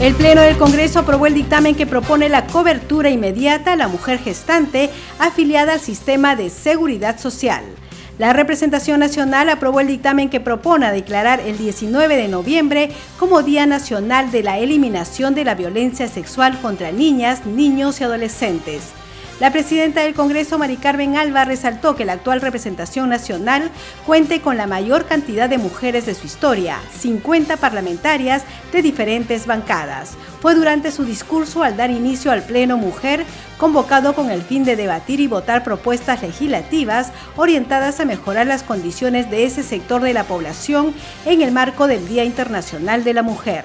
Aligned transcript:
El 0.00 0.14
Pleno 0.16 0.42
del 0.42 0.58
Congreso 0.58 0.98
aprobó 0.98 1.26
el 1.26 1.34
dictamen 1.34 1.76
que 1.76 1.86
propone 1.86 2.28
la 2.28 2.46
cobertura 2.46 3.10
inmediata 3.10 3.72
a 3.72 3.76
la 3.76 3.88
mujer 3.88 4.18
gestante 4.18 4.90
afiliada 5.20 5.74
al 5.74 5.80
sistema 5.80 6.34
de 6.34 6.50
seguridad 6.50 7.18
social. 7.18 7.64
La 8.18 8.32
representación 8.32 9.00
nacional 9.00 9.48
aprobó 9.48 9.80
el 9.80 9.86
dictamen 9.86 10.30
que 10.30 10.40
propone 10.40 10.90
declarar 10.92 11.40
el 11.40 11.58
19 11.58 12.16
de 12.16 12.28
noviembre 12.28 12.90
como 13.18 13.42
Día 13.42 13.66
Nacional 13.66 14.30
de 14.30 14.42
la 14.42 14.58
Eliminación 14.58 15.34
de 15.34 15.44
la 15.44 15.54
Violencia 15.54 16.08
Sexual 16.08 16.60
contra 16.60 16.90
Niñas, 16.90 17.46
Niños 17.46 18.00
y 18.00 18.04
Adolescentes. 18.04 18.92
La 19.40 19.50
presidenta 19.50 20.02
del 20.02 20.14
Congreso, 20.14 20.58
Mari 20.58 20.76
Carmen 20.76 21.16
Alba, 21.16 21.44
resaltó 21.44 21.96
que 21.96 22.04
la 22.04 22.12
actual 22.12 22.40
representación 22.40 23.08
nacional 23.08 23.68
cuente 24.06 24.40
con 24.40 24.56
la 24.56 24.68
mayor 24.68 25.06
cantidad 25.06 25.48
de 25.48 25.58
mujeres 25.58 26.06
de 26.06 26.14
su 26.14 26.26
historia, 26.26 26.78
50 27.00 27.56
parlamentarias 27.56 28.44
de 28.70 28.80
diferentes 28.80 29.46
bancadas. 29.46 30.12
Fue 30.40 30.54
durante 30.54 30.92
su 30.92 31.04
discurso 31.04 31.64
al 31.64 31.76
dar 31.76 31.90
inicio 31.90 32.30
al 32.30 32.44
Pleno 32.44 32.76
Mujer, 32.76 33.24
convocado 33.58 34.14
con 34.14 34.30
el 34.30 34.42
fin 34.42 34.62
de 34.62 34.76
debatir 34.76 35.18
y 35.18 35.26
votar 35.26 35.64
propuestas 35.64 36.22
legislativas 36.22 37.10
orientadas 37.36 37.98
a 37.98 38.04
mejorar 38.04 38.46
las 38.46 38.62
condiciones 38.62 39.32
de 39.32 39.44
ese 39.46 39.64
sector 39.64 40.00
de 40.00 40.14
la 40.14 40.24
población 40.24 40.94
en 41.26 41.42
el 41.42 41.50
marco 41.50 41.88
del 41.88 42.06
Día 42.06 42.22
Internacional 42.22 43.02
de 43.02 43.14
la 43.14 43.24
Mujer. 43.24 43.64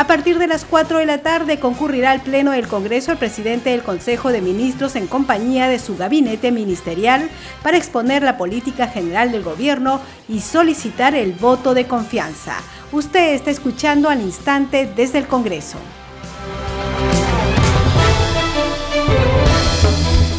A 0.00 0.06
partir 0.06 0.38
de 0.38 0.46
las 0.46 0.64
4 0.64 0.96
de 0.96 1.04
la 1.04 1.18
tarde 1.18 1.60
concurrirá 1.60 2.12
al 2.12 2.22
Pleno 2.22 2.52
del 2.52 2.68
Congreso 2.68 3.12
el 3.12 3.18
presidente 3.18 3.68
del 3.68 3.82
Consejo 3.82 4.32
de 4.32 4.40
Ministros 4.40 4.96
en 4.96 5.06
compañía 5.06 5.68
de 5.68 5.78
su 5.78 5.94
gabinete 5.94 6.50
ministerial 6.52 7.28
para 7.62 7.76
exponer 7.76 8.22
la 8.22 8.38
política 8.38 8.86
general 8.86 9.30
del 9.30 9.42
gobierno 9.42 10.00
y 10.26 10.40
solicitar 10.40 11.14
el 11.14 11.32
voto 11.32 11.74
de 11.74 11.86
confianza. 11.86 12.54
Usted 12.92 13.34
está 13.34 13.50
escuchando 13.50 14.08
al 14.08 14.22
instante 14.22 14.90
desde 14.96 15.18
el 15.18 15.26
Congreso. 15.26 15.76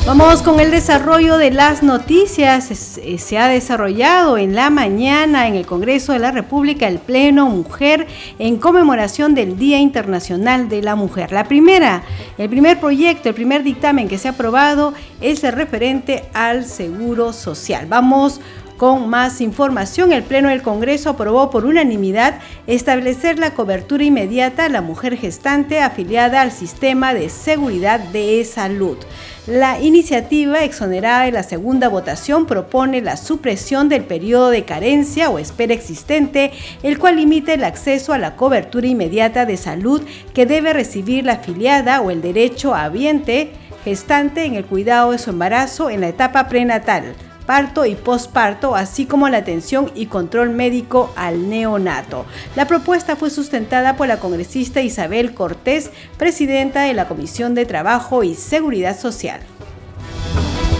Vamos 0.03 0.41
con 0.41 0.59
el 0.59 0.71
desarrollo 0.71 1.37
de 1.37 1.51
las 1.51 1.83
noticias. 1.83 2.97
Eh, 2.97 3.17
se 3.19 3.37
ha 3.37 3.47
desarrollado 3.47 4.37
en 4.37 4.55
la 4.55 4.71
mañana 4.71 5.47
en 5.47 5.55
el 5.55 5.67
Congreso 5.67 6.11
de 6.11 6.19
la 6.19 6.31
República 6.31 6.87
el 6.87 6.97
Pleno 6.97 7.47
Mujer 7.49 8.07
en 8.39 8.57
conmemoración 8.57 9.35
del 9.35 9.59
Día 9.59 9.79
Internacional 9.79 10.69
de 10.69 10.81
la 10.81 10.95
Mujer. 10.95 11.31
La 11.31 11.43
primera, 11.43 12.03
el 12.39 12.49
primer 12.49 12.79
proyecto, 12.79 13.29
el 13.29 13.35
primer 13.35 13.63
dictamen 13.63 14.07
que 14.07 14.17
se 14.17 14.27
ha 14.27 14.31
aprobado 14.31 14.95
es 15.21 15.43
el 15.43 15.53
referente 15.53 16.23
al 16.33 16.65
seguro 16.65 17.31
social. 17.31 17.85
Vamos 17.87 18.39
con 18.39 18.60
más 18.81 19.41
información, 19.41 20.11
el 20.11 20.23
Pleno 20.23 20.49
del 20.49 20.63
Congreso 20.63 21.11
aprobó 21.11 21.51
por 21.51 21.65
unanimidad 21.65 22.39
establecer 22.65 23.37
la 23.37 23.53
cobertura 23.53 24.03
inmediata 24.03 24.65
a 24.65 24.69
la 24.69 24.81
mujer 24.81 25.17
gestante 25.17 25.79
afiliada 25.79 26.41
al 26.41 26.51
sistema 26.51 27.13
de 27.13 27.29
seguridad 27.29 27.99
de 27.99 28.43
salud. 28.43 28.97
La 29.45 29.79
iniciativa 29.79 30.63
exonerada 30.63 31.25
de 31.25 31.31
la 31.31 31.43
segunda 31.43 31.89
votación 31.89 32.47
propone 32.47 33.01
la 33.01 33.17
supresión 33.17 33.87
del 33.87 34.03
periodo 34.03 34.49
de 34.49 34.65
carencia 34.65 35.29
o 35.29 35.37
espera 35.37 35.75
existente, 35.75 36.51
el 36.81 36.97
cual 36.97 37.17
limita 37.17 37.53
el 37.53 37.63
acceso 37.63 38.13
a 38.13 38.17
la 38.17 38.35
cobertura 38.35 38.87
inmediata 38.87 39.45
de 39.45 39.57
salud 39.57 40.01
que 40.33 40.47
debe 40.47 40.73
recibir 40.73 41.25
la 41.25 41.33
afiliada 41.33 42.01
o 42.01 42.09
el 42.09 42.23
derecho 42.23 42.73
habiente 42.73 43.51
gestante 43.83 44.45
en 44.45 44.55
el 44.55 44.65
cuidado 44.65 45.11
de 45.11 45.19
su 45.19 45.29
embarazo 45.29 45.91
en 45.91 46.01
la 46.01 46.07
etapa 46.07 46.47
prenatal 46.47 47.13
parto 47.51 47.85
y 47.85 47.95
posparto, 47.95 48.77
así 48.77 49.05
como 49.05 49.27
la 49.27 49.39
atención 49.39 49.91
y 49.93 50.05
control 50.05 50.51
médico 50.51 51.11
al 51.17 51.49
neonato. 51.49 52.25
La 52.55 52.65
propuesta 52.65 53.17
fue 53.17 53.29
sustentada 53.29 53.97
por 53.97 54.07
la 54.07 54.21
congresista 54.21 54.79
Isabel 54.79 55.33
Cortés, 55.33 55.91
presidenta 56.17 56.83
de 56.83 56.93
la 56.93 57.09
Comisión 57.09 57.53
de 57.53 57.65
Trabajo 57.65 58.23
y 58.23 58.35
Seguridad 58.35 58.97
Social. 58.97 59.41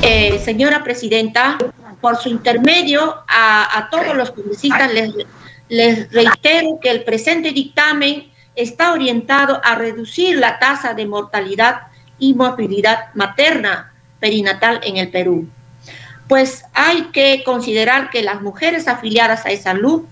Eh, 0.02 0.40
señora 0.46 0.82
presidenta, 0.82 1.58
por 2.00 2.16
su 2.16 2.30
intermedio 2.30 3.18
a, 3.28 3.90
todos 3.92 4.16
los 4.16 4.32
congresistas 4.32 4.90
les, 5.68 6.10
reitero 6.14 6.80
que 6.82 6.90
el 6.90 7.04
presente 7.04 7.52
dictamen 7.52 8.32
está 8.56 8.94
orientado 8.94 9.60
a 9.62 9.76
reducir 9.76 10.40
la 10.40 10.58
tasa 10.58 10.94
de 10.94 11.06
mortalidad 11.06 11.88
y 12.18 12.34
movilidad 12.34 13.14
materna 13.14 13.92
perinatal 14.22 14.80
en 14.86 14.96
el 14.96 15.12
Perú 15.12 15.50
pues 16.32 16.64
hay 16.74 17.10
que 17.12 17.44
considerar 17.44 18.10
que 18.10 18.22
las 18.22 18.42
mujeres 18.42 18.88
afiliadas 18.88 19.46
a 19.46 19.54
salud 19.58 20.04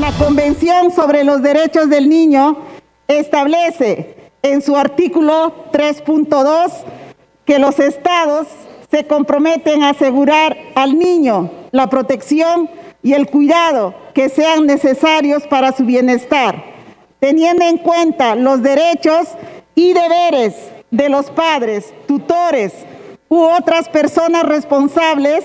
La 0.00 0.10
Convención 0.14 0.90
sobre 0.90 1.22
los 1.22 1.42
Derechos 1.42 1.88
del 1.88 2.08
Niño 2.08 2.58
establece 3.06 4.32
en 4.42 4.62
su 4.62 4.76
artículo 4.76 5.70
3.2 5.70 6.72
que 7.44 7.60
los 7.60 7.78
estados 7.78 8.48
se 8.92 9.06
comprometen 9.06 9.82
a 9.82 9.88
asegurar 9.88 10.54
al 10.74 10.98
niño 10.98 11.50
la 11.70 11.88
protección 11.88 12.68
y 13.02 13.14
el 13.14 13.26
cuidado 13.26 13.94
que 14.12 14.28
sean 14.28 14.66
necesarios 14.66 15.44
para 15.46 15.72
su 15.72 15.86
bienestar, 15.86 16.62
teniendo 17.18 17.64
en 17.64 17.78
cuenta 17.78 18.34
los 18.34 18.62
derechos 18.62 19.28
y 19.74 19.94
deberes 19.94 20.54
de 20.90 21.08
los 21.08 21.30
padres, 21.30 21.94
tutores 22.06 22.74
u 23.30 23.38
otras 23.38 23.88
personas 23.88 24.42
responsables 24.42 25.42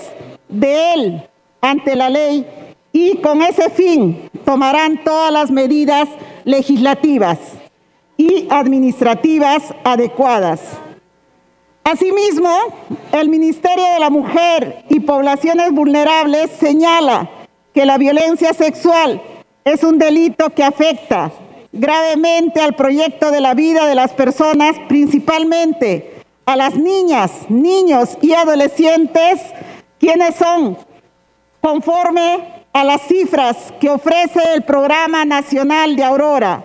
de 0.50 0.92
él 0.92 1.28
ante 1.62 1.96
la 1.96 2.10
ley 2.10 2.46
y 2.92 3.16
con 3.16 3.40
ese 3.40 3.70
fin 3.70 4.28
tomarán 4.44 5.02
todas 5.02 5.32
las 5.32 5.50
medidas 5.50 6.06
legislativas 6.44 7.38
y 8.18 8.46
administrativas 8.50 9.74
adecuadas. 9.84 10.60
Asimismo, 11.90 12.50
el 13.12 13.30
Ministerio 13.30 13.82
de 13.94 13.98
la 13.98 14.10
Mujer 14.10 14.84
y 14.90 15.00
Poblaciones 15.00 15.72
Vulnerables 15.72 16.50
señala 16.60 17.30
que 17.72 17.86
la 17.86 17.96
violencia 17.96 18.52
sexual 18.52 19.22
es 19.64 19.82
un 19.82 19.98
delito 19.98 20.50
que 20.50 20.62
afecta 20.62 21.32
gravemente 21.72 22.60
al 22.60 22.74
proyecto 22.74 23.30
de 23.30 23.40
la 23.40 23.54
vida 23.54 23.86
de 23.86 23.94
las 23.94 24.12
personas, 24.12 24.76
principalmente 24.86 26.22
a 26.44 26.56
las 26.56 26.76
niñas, 26.76 27.48
niños 27.48 28.18
y 28.20 28.34
adolescentes, 28.34 29.40
quienes 29.98 30.34
son, 30.34 30.76
conforme 31.62 32.66
a 32.74 32.84
las 32.84 33.00
cifras 33.00 33.72
que 33.80 33.88
ofrece 33.88 34.42
el 34.54 34.62
Programa 34.62 35.24
Nacional 35.24 35.96
de 35.96 36.04
Aurora, 36.04 36.64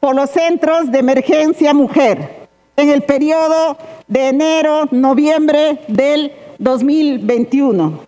por 0.00 0.16
los 0.16 0.30
centros 0.30 0.90
de 0.90 0.98
emergencia 0.98 1.72
mujer 1.74 2.48
en 2.76 2.90
el 2.90 3.02
periodo 3.02 3.78
de 4.08 4.28
enero-noviembre 4.28 5.78
del 5.88 6.32
2021. 6.58 8.06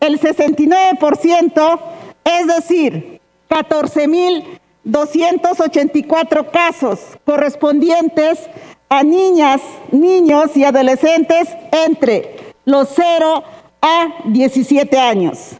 El 0.00 0.20
69%, 0.20 1.80
es 2.24 2.46
decir, 2.46 3.20
14.284 3.50 6.50
casos 6.50 7.00
correspondientes 7.24 8.48
a 8.88 9.02
niñas, 9.02 9.60
niños 9.90 10.56
y 10.56 10.62
adolescentes 10.64 11.48
entre 11.72 12.36
los 12.64 12.88
0 12.94 13.42
a 13.82 14.22
17 14.24 14.98
años. 14.98 15.56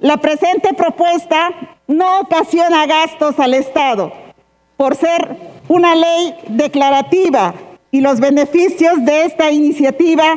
La 0.00 0.16
presente 0.16 0.74
propuesta 0.74 1.50
no 1.86 2.20
ocasiona 2.20 2.86
gastos 2.86 3.38
al 3.38 3.54
Estado 3.54 4.12
por 4.76 4.96
ser 4.96 5.36
una 5.68 5.94
ley 5.94 6.34
declarativa 6.48 7.54
y 7.90 8.00
los 8.00 8.18
beneficios 8.20 9.04
de 9.04 9.24
esta 9.24 9.50
iniciativa 9.50 10.36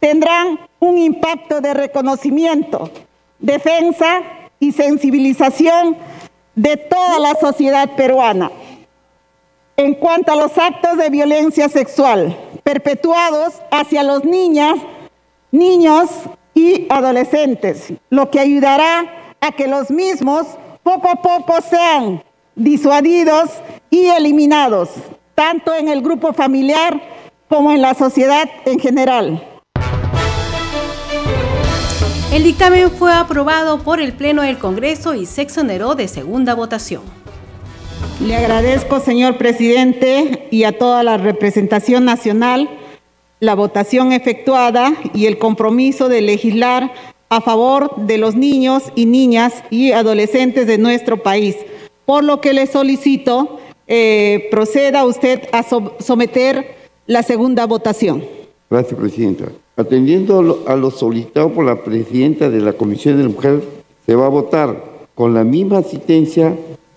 tendrán 0.00 0.58
un 0.80 0.98
impacto 0.98 1.60
de 1.60 1.74
reconocimiento, 1.74 2.90
defensa 3.38 4.22
y 4.58 4.72
sensibilización 4.72 5.96
de 6.54 6.76
toda 6.76 7.18
la 7.18 7.34
sociedad 7.34 7.94
peruana. 7.96 8.50
En 9.76 9.94
cuanto 9.94 10.32
a 10.32 10.36
los 10.36 10.56
actos 10.56 10.96
de 10.98 11.10
violencia 11.10 11.68
sexual 11.68 12.36
perpetuados 12.62 13.54
hacia 13.70 14.02
los 14.02 14.24
niñas, 14.24 14.76
niños 15.50 16.08
y 16.54 16.86
adolescentes, 16.88 17.92
lo 18.10 18.30
que 18.30 18.40
ayudará 18.40 19.34
a 19.40 19.52
que 19.52 19.66
los 19.66 19.90
mismos 19.90 20.46
poco 20.82 21.08
a 21.08 21.16
poco 21.16 21.60
sean 21.60 22.22
disuadidos 22.54 23.50
y 23.90 24.06
eliminados, 24.06 24.90
tanto 25.34 25.74
en 25.74 25.88
el 25.88 26.02
grupo 26.02 26.32
familiar 26.32 27.00
como 27.48 27.72
en 27.72 27.82
la 27.82 27.94
sociedad 27.94 28.48
en 28.64 28.78
general. 28.78 29.42
El 32.32 32.42
dictamen 32.42 32.90
fue 32.90 33.12
aprobado 33.12 33.84
por 33.84 34.00
el 34.00 34.12
Pleno 34.12 34.42
del 34.42 34.58
Congreso 34.58 35.14
y 35.14 35.24
se 35.24 35.42
exoneró 35.42 35.94
de 35.94 36.08
segunda 36.08 36.54
votación. 36.54 37.02
Le 38.20 38.34
agradezco, 38.36 39.00
señor 39.00 39.38
presidente, 39.38 40.48
y 40.50 40.64
a 40.64 40.76
toda 40.76 41.02
la 41.02 41.16
representación 41.16 42.04
nacional 42.04 42.68
la 43.44 43.54
votación 43.54 44.12
efectuada 44.12 44.94
y 45.12 45.26
el 45.26 45.38
compromiso 45.38 46.08
de 46.08 46.22
legislar 46.22 46.92
a 47.28 47.40
favor 47.40 47.94
de 47.96 48.16
los 48.16 48.34
niños 48.34 48.84
y 48.94 49.06
niñas 49.06 49.62
y 49.70 49.92
adolescentes 49.92 50.66
de 50.66 50.78
nuestro 50.78 51.22
país, 51.22 51.56
por 52.06 52.24
lo 52.24 52.40
que 52.40 52.54
le 52.54 52.66
solicito 52.66 53.58
eh, 53.86 54.48
proceda 54.50 55.04
usted 55.04 55.42
a 55.52 55.62
someter 55.62 56.74
la 57.06 57.22
segunda 57.22 57.66
votación. 57.66 58.24
Gracias, 58.70 58.98
Presidenta. 58.98 59.44
Atendiendo 59.76 60.64
a 60.66 60.76
lo 60.76 60.90
solicitado 60.90 61.52
por 61.52 61.66
la 61.66 61.82
Presidenta 61.82 62.48
de 62.48 62.60
la 62.60 62.72
Comisión 62.72 63.18
de 63.18 63.24
la 63.24 63.28
Mujer, 63.28 63.62
se 64.06 64.14
va 64.14 64.26
a 64.26 64.30
votar 64.30 64.82
con 65.14 65.34
la 65.34 65.44
misma 65.44 65.78
asistencia 65.78 66.56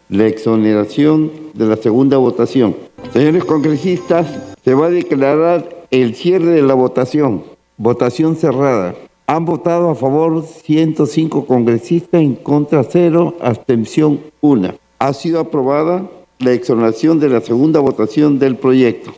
la 0.10 0.28
exoneración 0.28 1.30
de 1.54 1.66
la 1.66 1.76
segunda 1.76 2.18
votación. 2.18 2.76
Señores 3.12 3.44
congresistas, 3.44 4.28
se 4.64 4.74
va 4.74 4.88
a 4.88 4.92
declarar 4.92 5.77
el 5.92 6.16
cierre 6.16 6.52
de 6.52 6.62
la 6.62 6.74
votación. 6.74 7.44
Votación 7.78 8.36
cerrada. 8.36 8.96
Han 9.28 9.46
votado 9.46 9.90
a 9.90 9.96
favor 9.96 10.44
105 10.44 11.46
congresistas, 11.46 12.22
en 12.22 12.36
contra 12.36 12.84
0, 12.84 13.36
abstención 13.42 14.22
1. 14.42 14.76
Ha 15.00 15.14
sido 15.14 15.40
aprobada 15.40 16.10
la 16.40 16.52
exoneración 16.54 17.20
de 17.20 17.30
la 17.30 17.42
segunda 17.42 17.80
votación 17.80 18.40
del 18.40 18.56
proyecto. 18.58 19.12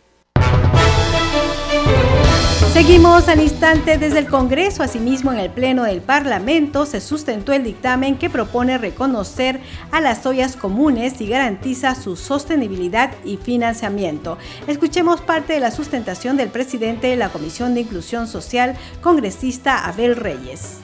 Seguimos 2.72 3.26
al 3.26 3.40
instante 3.40 3.98
desde 3.98 4.20
el 4.20 4.28
Congreso, 4.28 4.84
asimismo 4.84 5.32
en 5.32 5.40
el 5.40 5.50
Pleno 5.50 5.82
del 5.82 6.00
Parlamento 6.00 6.86
se 6.86 7.00
sustentó 7.00 7.52
el 7.52 7.64
dictamen 7.64 8.16
que 8.16 8.30
propone 8.30 8.78
reconocer 8.78 9.60
a 9.90 10.00
las 10.00 10.24
ollas 10.24 10.54
comunes 10.54 11.20
y 11.20 11.26
garantiza 11.26 11.96
su 11.96 12.14
sostenibilidad 12.14 13.10
y 13.24 13.38
financiamiento. 13.38 14.38
Escuchemos 14.68 15.20
parte 15.20 15.52
de 15.52 15.60
la 15.60 15.72
sustentación 15.72 16.36
del 16.36 16.50
presidente 16.50 17.08
de 17.08 17.16
la 17.16 17.30
Comisión 17.30 17.74
de 17.74 17.80
Inclusión 17.80 18.28
Social, 18.28 18.76
congresista 19.02 19.84
Abel 19.84 20.14
Reyes. 20.14 20.78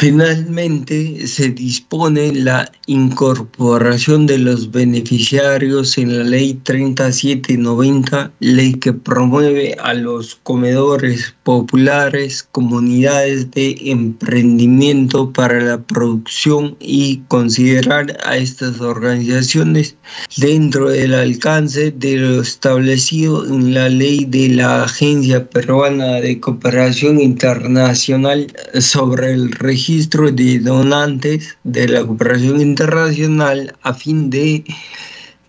Finalmente, 0.00 1.26
se 1.26 1.50
dispone 1.50 2.32
la 2.32 2.72
incorporación 2.86 4.24
de 4.26 4.38
los 4.38 4.70
beneficiarios 4.70 5.98
en 5.98 6.16
la 6.16 6.24
Ley 6.24 6.54
3790, 6.64 8.32
ley 8.40 8.72
que 8.72 8.94
promueve 8.94 9.76
a 9.78 9.92
los 9.92 10.36
comedores 10.36 11.34
populares, 11.42 12.48
comunidades 12.50 13.50
de 13.50 13.76
emprendimiento 13.90 15.30
para 15.34 15.60
la 15.60 15.82
producción 15.82 16.78
y 16.80 17.18
considerar 17.28 18.16
a 18.24 18.38
estas 18.38 18.80
organizaciones 18.80 19.96
dentro 20.38 20.88
del 20.88 21.12
alcance 21.12 21.90
de 21.90 22.16
lo 22.16 22.40
establecido 22.40 23.44
en 23.44 23.74
la 23.74 23.90
ley 23.90 24.24
de 24.24 24.48
la 24.48 24.84
Agencia 24.84 25.46
Peruana 25.50 26.22
de 26.22 26.40
Cooperación 26.40 27.20
Internacional 27.20 28.46
sobre 28.80 29.34
el 29.34 29.52
registro 29.52 29.89
registro 29.90 30.30
de 30.30 30.60
donantes 30.60 31.58
de 31.64 31.88
la 31.88 32.06
cooperación 32.06 32.60
internacional 32.60 33.74
a 33.82 33.92
fin 33.92 34.30
de 34.30 34.64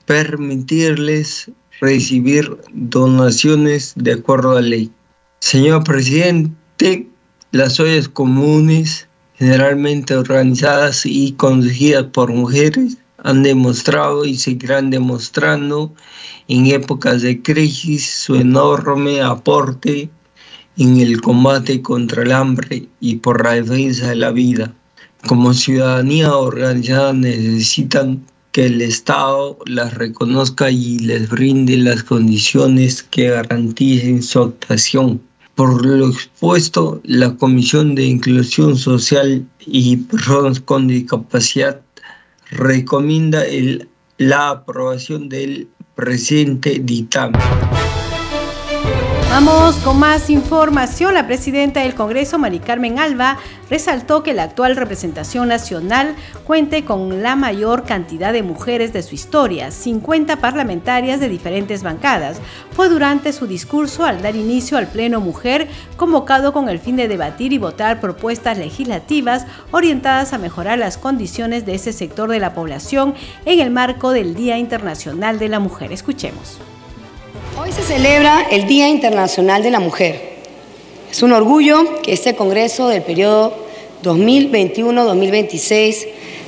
permitirles 0.08 1.52
recibir 1.80 2.58
donaciones 2.74 3.94
de 3.96 4.14
acuerdo 4.14 4.58
a 4.58 4.62
la 4.62 4.62
ley. 4.62 4.92
Señor 5.42 5.84
presidente, 5.84 7.08
las 7.52 7.80
ollas 7.80 8.10
comunes, 8.10 9.08
generalmente 9.36 10.16
organizadas 10.16 11.06
y 11.06 11.34
conducidas 11.34 12.06
por 12.06 12.34
mujeres, 12.34 12.98
han 13.20 13.44
demostrado 13.44 14.26
y 14.26 14.38
seguirán 14.38 14.90
demostrando 14.90 15.94
en 16.48 16.66
épocas 16.66 17.22
de 17.22 17.40
crisis 17.44 18.10
su 18.10 18.34
enorme 18.38 19.22
aporte 19.22 20.10
en 20.78 20.98
el 20.98 21.22
combate 21.22 21.82
contra 21.82 22.24
el 22.24 22.32
hambre 22.32 22.88
y 23.00 23.16
por 23.16 23.44
la 23.44 23.54
defensa 23.54 24.10
de 24.10 24.16
la 24.16 24.32
vida. 24.32 24.74
Como 25.28 25.54
ciudadanía 25.54 26.36
organizada 26.36 27.14
necesitan 27.14 28.26
que 28.52 28.66
el 28.66 28.82
Estado 28.82 29.58
las 29.66 29.94
reconozca 29.94 30.70
y 30.70 31.00
les 31.00 31.30
brinde 31.30 31.78
las 31.78 32.04
condiciones 32.04 33.04
que 33.04 33.30
garanticen 33.30 34.22
su 34.22 34.42
actuación. 34.42 35.22
Por 35.56 35.86
lo 35.86 36.10
expuesto, 36.10 37.02
la 37.04 37.36
Comisión 37.36 37.96
de 37.96 38.06
Inclusión 38.06 38.76
Social 38.78 39.46
y 39.66 39.98
Personas 39.98 40.60
con 40.60 40.88
Discapacidad 40.88 41.82
recomienda 42.50 43.44
la 44.18 44.50
aprobación 44.50 45.30
del 45.30 45.68
presente 45.96 46.80
dictamen. 46.84 47.40
Vamos 49.32 49.78
con 49.78 49.98
más 49.98 50.30
información. 50.30 51.14
La 51.14 51.26
presidenta 51.26 51.80
del 51.80 51.96
Congreso, 51.96 52.38
Mari 52.38 52.60
Carmen 52.60 53.00
Alba, 53.00 53.38
resaltó 53.70 54.24
que 54.24 54.34
la 54.34 54.44
actual 54.44 54.76
representación 54.76 55.48
nacional 55.48 56.18
cuente 56.44 56.84
con 56.84 57.24
la 57.24 57.38
mayor 57.38 57.86
cantidad 57.86 58.34
de 58.34 58.44
mujeres 58.44 58.92
de 58.92 59.02
su 59.02 59.16
historia, 59.16 59.72
50 59.72 60.42
parlamentarias 60.42 61.22
de 61.22 61.30
diferentes 61.30 61.82
bancadas. 61.82 62.42
Fue 62.74 62.90
durante 62.90 63.32
su 63.32 63.48
discurso 63.48 64.04
al 64.04 64.22
dar 64.22 64.36
inicio 64.36 64.78
al 64.78 64.88
Pleno 64.88 65.22
Mujer, 65.22 65.70
convocado 65.96 66.52
con 66.52 66.68
el 66.68 66.80
fin 66.80 66.98
de 66.98 67.08
debatir 67.08 67.54
y 67.54 67.58
votar 67.58 68.02
propuestas 68.02 68.58
legislativas 68.58 69.48
orientadas 69.72 70.34
a 70.34 70.40
mejorar 70.40 70.78
las 70.78 70.98
condiciones 70.98 71.66
de 71.66 71.76
ese 71.76 71.94
sector 71.94 72.30
de 72.30 72.40
la 72.40 72.54
población 72.54 73.16
en 73.46 73.62
el 73.62 73.72
marco 73.72 74.12
del 74.12 74.36
Día 74.36 74.58
Internacional 74.58 75.40
de 75.40 75.48
la 75.48 75.62
Mujer. 75.62 75.94
Escuchemos. 75.94 76.60
Hoy 77.64 77.72
se 77.72 77.84
celebra 77.84 78.48
el 78.50 78.66
Día 78.66 78.90
Internacional 78.90 79.62
de 79.62 79.70
la 79.70 79.80
Mujer. 79.80 80.32
Es 81.12 81.22
un 81.22 81.32
orgullo 81.32 82.02
que 82.02 82.12
este 82.12 82.34
Congreso 82.34 82.88
del 82.88 83.04
periodo 83.04 83.54
2021-2026 84.02 86.08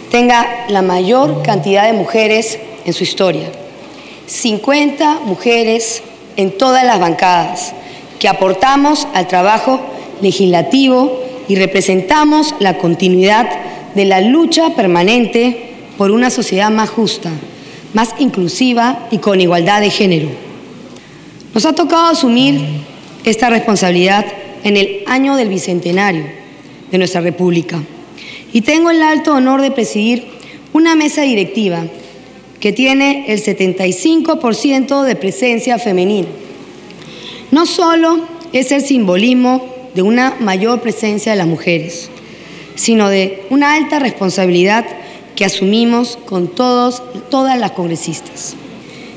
tenga 0.10 0.66
la 0.70 0.82
mayor 0.82 1.44
cantidad 1.44 1.86
de 1.86 1.94
mujeres 1.94 2.58
en 2.84 2.94
su 2.94 3.04
historia. 3.04 3.52
50 4.26 5.20
mujeres 5.26 6.02
en 6.36 6.58
todas 6.58 6.84
las 6.84 7.00
bancadas 7.00 7.74
que 8.18 8.28
aportamos 8.28 9.08
al 9.14 9.28
trabajo 9.28 9.82
legislativo 10.20 11.22
y 11.48 11.58
representamos 11.58 12.56
la 12.58 12.80
continuidad 12.80 13.48
de 13.94 14.06
la 14.06 14.20
lucha 14.20 14.72
permanente 14.72 15.76
por 15.96 16.10
una 16.10 16.32
sociedad 16.32 16.72
más 16.72 16.90
justa, 16.90 17.30
más 17.94 18.16
inclusiva 18.18 19.10
y 19.12 19.20
con 19.20 19.42
igualdad 19.42 19.80
de 19.80 19.92
género. 19.92 20.43
Nos 21.54 21.66
ha 21.68 21.74
tocado 21.74 22.08
asumir 22.08 22.62
esta 23.24 23.50
responsabilidad 23.50 24.26
en 24.64 24.76
el 24.76 25.04
año 25.06 25.36
del 25.36 25.50
bicentenario 25.50 26.26
de 26.90 26.98
nuestra 26.98 27.22
República 27.22 27.80
y 28.52 28.62
tengo 28.62 28.90
el 28.90 29.04
alto 29.04 29.34
honor 29.34 29.62
de 29.62 29.70
presidir 29.70 30.26
una 30.74 30.96
mesa 30.96 31.22
directiva 31.22 31.86
que 32.60 32.74
tiene 32.74 33.26
el 33.28 33.40
75% 33.40 35.04
de 35.04 35.16
presencia 35.16 35.78
femenina. 35.78 36.28
No 37.52 37.68
solo 37.68 38.22
es 38.52 38.72
el 38.72 38.82
simbolismo 38.82 39.64
de 39.94 40.02
una 40.02 40.36
mayor 40.40 40.82
presencia 40.82 41.34
de 41.34 41.38
las 41.38 41.48
mujeres, 41.48 42.10
sino 42.74 43.10
de 43.10 43.44
una 43.52 43.76
alta 43.76 44.00
responsabilidad 44.00 44.86
que 45.36 45.46
asumimos 45.46 46.18
con 46.26 46.48
todos, 46.48 47.04
todas 47.30 47.60
las 47.60 47.74
congresistas. 47.74 48.56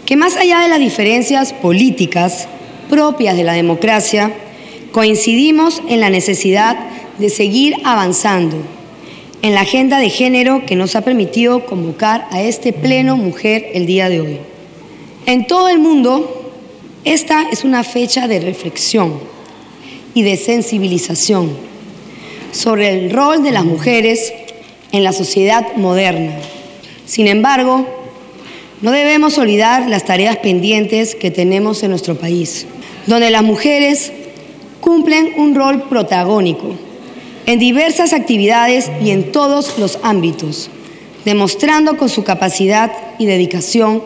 Que 0.06 0.16
más 0.16 0.36
allá 0.36 0.60
de 0.60 0.68
las 0.68 0.78
diferencias 0.78 1.52
políticas 1.52 2.46
propias 2.88 3.36
de 3.36 3.42
la 3.42 3.54
democracia, 3.54 4.32
coincidimos 4.92 5.82
en 5.88 6.00
la 6.00 6.10
necesidad 6.10 6.76
de 7.18 7.28
seguir 7.28 7.74
avanzando 7.84 8.56
en 9.42 9.54
la 9.54 9.62
agenda 9.62 9.98
de 9.98 10.08
género 10.08 10.64
que 10.64 10.76
nos 10.76 10.94
ha 10.94 11.02
permitido 11.02 11.66
convocar 11.66 12.28
a 12.30 12.40
este 12.40 12.72
Pleno 12.72 13.16
Mujer 13.16 13.66
el 13.74 13.86
día 13.86 14.08
de 14.08 14.20
hoy. 14.20 14.38
En 15.26 15.48
todo 15.48 15.68
el 15.68 15.80
mundo, 15.80 16.52
esta 17.04 17.48
es 17.50 17.64
una 17.64 17.82
fecha 17.82 18.28
de 18.28 18.38
reflexión 18.38 19.20
y 20.14 20.22
de 20.22 20.36
sensibilización 20.36 21.50
sobre 22.52 22.90
el 22.90 23.10
rol 23.10 23.42
de 23.42 23.50
las 23.50 23.64
mujeres 23.64 24.32
en 24.92 25.02
la 25.02 25.12
sociedad 25.12 25.74
moderna. 25.76 26.36
Sin 27.06 27.26
embargo, 27.26 27.86
no 28.82 28.92
debemos 28.92 29.38
olvidar 29.38 29.88
las 29.88 30.04
tareas 30.04 30.36
pendientes 30.36 31.14
que 31.14 31.30
tenemos 31.30 31.82
en 31.82 31.90
nuestro 31.90 32.16
país, 32.16 32.66
donde 33.06 33.30
las 33.30 33.42
mujeres 33.42 34.12
cumplen 34.80 35.32
un 35.36 35.54
rol 35.54 35.84
protagónico 35.88 36.74
en 37.46 37.58
diversas 37.58 38.12
actividades 38.12 38.90
y 39.02 39.10
en 39.10 39.32
todos 39.32 39.78
los 39.78 39.98
ámbitos, 40.02 40.68
demostrando 41.24 41.96
con 41.96 42.08
su 42.08 42.22
capacidad 42.24 42.92
y 43.18 43.26
dedicación 43.26 44.02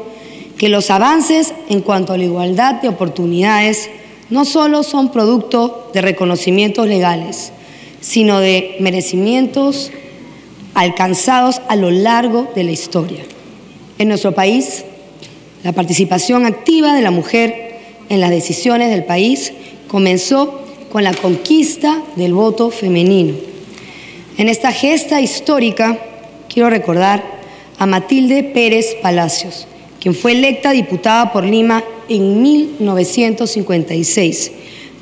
que 0.56 0.68
los 0.68 0.90
avances 0.90 1.54
en 1.68 1.80
cuanto 1.80 2.12
a 2.12 2.18
la 2.18 2.24
igualdad 2.24 2.76
de 2.76 2.88
oportunidades 2.88 3.90
no 4.28 4.44
solo 4.44 4.82
son 4.82 5.10
producto 5.10 5.90
de 5.92 6.02
reconocimientos 6.02 6.86
legales, 6.86 7.52
sino 8.00 8.40
de 8.40 8.76
merecimientos 8.78 9.90
alcanzados 10.74 11.60
a 11.68 11.76
lo 11.76 11.90
largo 11.90 12.48
de 12.54 12.64
la 12.64 12.70
historia. 12.70 13.24
En 14.00 14.08
nuestro 14.08 14.32
país, 14.32 14.84
la 15.62 15.70
participación 15.72 16.46
activa 16.46 16.94
de 16.94 17.02
la 17.02 17.10
mujer 17.10 17.76
en 18.08 18.20
las 18.20 18.30
decisiones 18.30 18.88
del 18.88 19.04
país 19.04 19.52
comenzó 19.88 20.62
con 20.90 21.04
la 21.04 21.12
conquista 21.12 22.02
del 22.16 22.32
voto 22.32 22.70
femenino. 22.70 23.34
En 24.38 24.48
esta 24.48 24.72
gesta 24.72 25.20
histórica 25.20 25.98
quiero 26.48 26.70
recordar 26.70 27.22
a 27.76 27.84
Matilde 27.84 28.42
Pérez 28.42 28.96
Palacios, 29.02 29.66
quien 30.00 30.14
fue 30.14 30.32
electa 30.32 30.72
diputada 30.72 31.30
por 31.30 31.44
Lima 31.44 31.84
en 32.08 32.40
1956 32.40 34.52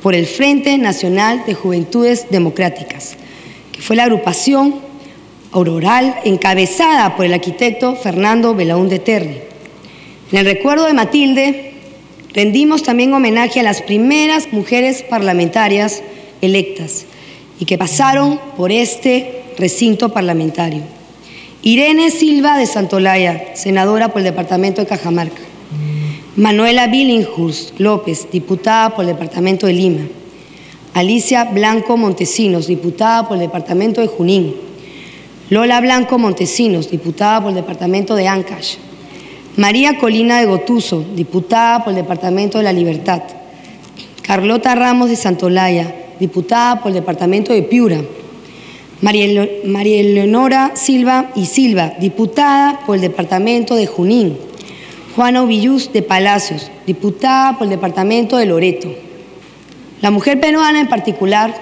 por 0.02 0.16
el 0.16 0.26
Frente 0.26 0.76
Nacional 0.76 1.44
de 1.46 1.54
Juventudes 1.54 2.26
Democráticas, 2.30 3.14
que 3.70 3.80
fue 3.80 3.94
la 3.94 4.02
agrupación 4.02 4.88
auroral 5.52 6.16
encabezada 6.24 7.16
por 7.16 7.24
el 7.24 7.34
arquitecto 7.34 7.96
Fernando 7.96 8.54
Belaúnde 8.54 8.98
Terry. 8.98 9.40
En 10.30 10.38
el 10.38 10.44
recuerdo 10.44 10.84
de 10.86 10.92
Matilde, 10.92 11.74
rendimos 12.34 12.82
también 12.82 13.14
homenaje 13.14 13.60
a 13.60 13.62
las 13.62 13.82
primeras 13.82 14.52
mujeres 14.52 15.02
parlamentarias 15.02 16.02
electas 16.42 17.06
y 17.58 17.64
que 17.64 17.78
pasaron 17.78 18.38
por 18.56 18.70
este 18.70 19.42
recinto 19.56 20.10
parlamentario. 20.10 20.82
Irene 21.62 22.10
Silva 22.10 22.56
de 22.56 22.66
Santolaya, 22.66 23.56
senadora 23.56 24.08
por 24.08 24.20
el 24.20 24.24
departamento 24.24 24.80
de 24.80 24.86
Cajamarca. 24.86 25.42
Manuela 26.36 26.86
Billinghurst 26.86 27.80
López, 27.80 28.28
diputada 28.30 28.94
por 28.94 29.04
el 29.04 29.10
departamento 29.10 29.66
de 29.66 29.72
Lima. 29.72 30.06
Alicia 30.94 31.44
Blanco 31.44 31.96
Montesinos, 31.96 32.68
diputada 32.68 33.26
por 33.26 33.36
el 33.36 33.40
departamento 33.40 34.00
de 34.00 34.06
Junín. 34.06 34.67
Lola 35.50 35.80
Blanco 35.80 36.18
Montesinos, 36.18 36.90
diputada 36.90 37.40
por 37.40 37.48
el 37.48 37.56
departamento 37.56 38.14
de 38.14 38.28
Ancash. 38.28 38.76
María 39.56 39.98
Colina 39.98 40.40
de 40.40 40.44
Gotuso, 40.44 41.02
diputada 41.14 41.82
por 41.82 41.94
el 41.94 41.96
Departamento 41.96 42.58
de 42.58 42.64
la 42.64 42.72
Libertad. 42.74 43.22
Carlota 44.20 44.74
Ramos 44.74 45.08
de 45.08 45.16
Santolaya, 45.16 45.94
diputada 46.20 46.82
por 46.82 46.90
el 46.90 46.96
Departamento 46.96 47.54
de 47.54 47.62
Piura. 47.62 48.02
María, 49.00 49.24
Eleonora 50.00 50.72
Silva 50.74 51.30
y 51.34 51.46
Silva, 51.46 51.94
diputada 51.98 52.80
por 52.84 52.96
el 52.96 53.00
Departamento 53.00 53.74
de 53.74 53.86
Junín. 53.86 54.36
Juana 55.16 55.42
Ovilluz 55.42 55.94
de 55.94 56.02
Palacios, 56.02 56.70
diputada 56.86 57.56
por 57.56 57.64
el 57.64 57.70
Departamento 57.70 58.36
de 58.36 58.44
Loreto. 58.44 58.94
La 60.02 60.10
mujer 60.10 60.40
peruana 60.40 60.78
en 60.78 60.88
particular 60.88 61.54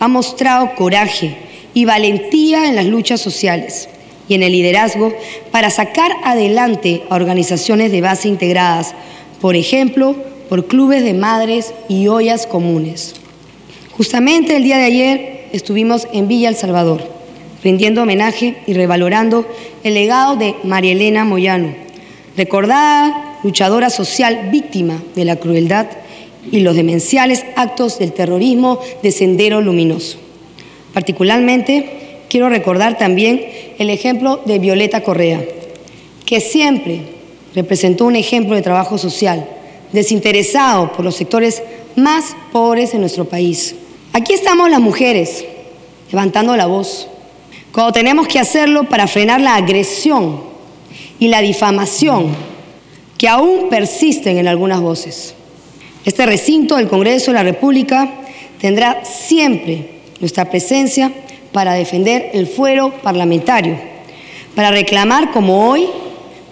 ha 0.00 0.08
mostrado 0.08 0.74
coraje 0.74 1.45
y 1.76 1.84
valentía 1.84 2.68
en 2.68 2.74
las 2.74 2.86
luchas 2.86 3.20
sociales 3.20 3.90
y 4.30 4.34
en 4.34 4.42
el 4.42 4.52
liderazgo 4.52 5.12
para 5.50 5.68
sacar 5.68 6.10
adelante 6.24 7.02
a 7.10 7.16
organizaciones 7.16 7.92
de 7.92 8.00
base 8.00 8.28
integradas, 8.28 8.94
por 9.42 9.56
ejemplo, 9.56 10.16
por 10.48 10.68
clubes 10.68 11.04
de 11.04 11.12
madres 11.12 11.74
y 11.86 12.08
ollas 12.08 12.46
comunes. 12.46 13.14
Justamente 13.94 14.56
el 14.56 14.64
día 14.64 14.78
de 14.78 14.84
ayer 14.84 15.48
estuvimos 15.52 16.08
en 16.14 16.28
Villa 16.28 16.48
El 16.48 16.56
Salvador, 16.56 17.06
rindiendo 17.62 18.04
homenaje 18.04 18.56
y 18.66 18.72
revalorando 18.72 19.46
el 19.84 19.92
legado 19.92 20.36
de 20.36 20.54
María 20.64 20.92
Elena 20.92 21.26
Moyano, 21.26 21.74
recordada 22.38 23.38
luchadora 23.42 23.90
social 23.90 24.48
víctima 24.50 25.02
de 25.14 25.26
la 25.26 25.36
crueldad 25.36 25.88
y 26.50 26.60
los 26.60 26.74
demenciales 26.74 27.44
actos 27.54 27.98
del 27.98 28.14
terrorismo 28.14 28.80
de 29.02 29.12
Sendero 29.12 29.60
Luminoso. 29.60 30.25
Particularmente, 30.96 31.90
quiero 32.30 32.48
recordar 32.48 32.96
también 32.96 33.44
el 33.78 33.90
ejemplo 33.90 34.40
de 34.46 34.58
Violeta 34.58 35.02
Correa, 35.02 35.44
que 36.24 36.40
siempre 36.40 37.02
representó 37.54 38.06
un 38.06 38.16
ejemplo 38.16 38.56
de 38.56 38.62
trabajo 38.62 38.96
social, 38.96 39.46
desinteresado 39.92 40.90
por 40.92 41.04
los 41.04 41.14
sectores 41.14 41.62
más 41.96 42.34
pobres 42.50 42.92
de 42.92 42.98
nuestro 42.98 43.26
país. 43.26 43.74
Aquí 44.14 44.32
estamos 44.32 44.70
las 44.70 44.80
mujeres, 44.80 45.44
levantando 46.10 46.56
la 46.56 46.64
voz, 46.64 47.08
cuando 47.72 47.92
tenemos 47.92 48.26
que 48.26 48.38
hacerlo 48.38 48.84
para 48.84 49.06
frenar 49.06 49.42
la 49.42 49.56
agresión 49.56 50.44
y 51.18 51.28
la 51.28 51.42
difamación 51.42 52.28
que 53.18 53.28
aún 53.28 53.68
persisten 53.68 54.38
en 54.38 54.48
algunas 54.48 54.80
voces. 54.80 55.34
Este 56.06 56.24
recinto 56.24 56.76
del 56.76 56.88
Congreso 56.88 57.32
de 57.32 57.36
la 57.36 57.42
República 57.42 58.10
tendrá 58.58 59.04
siempre 59.04 59.95
nuestra 60.20 60.50
presencia 60.50 61.12
para 61.52 61.74
defender 61.74 62.30
el 62.32 62.46
fuero 62.46 62.92
parlamentario, 63.02 63.78
para 64.54 64.70
reclamar 64.70 65.32
como 65.32 65.68
hoy 65.68 65.86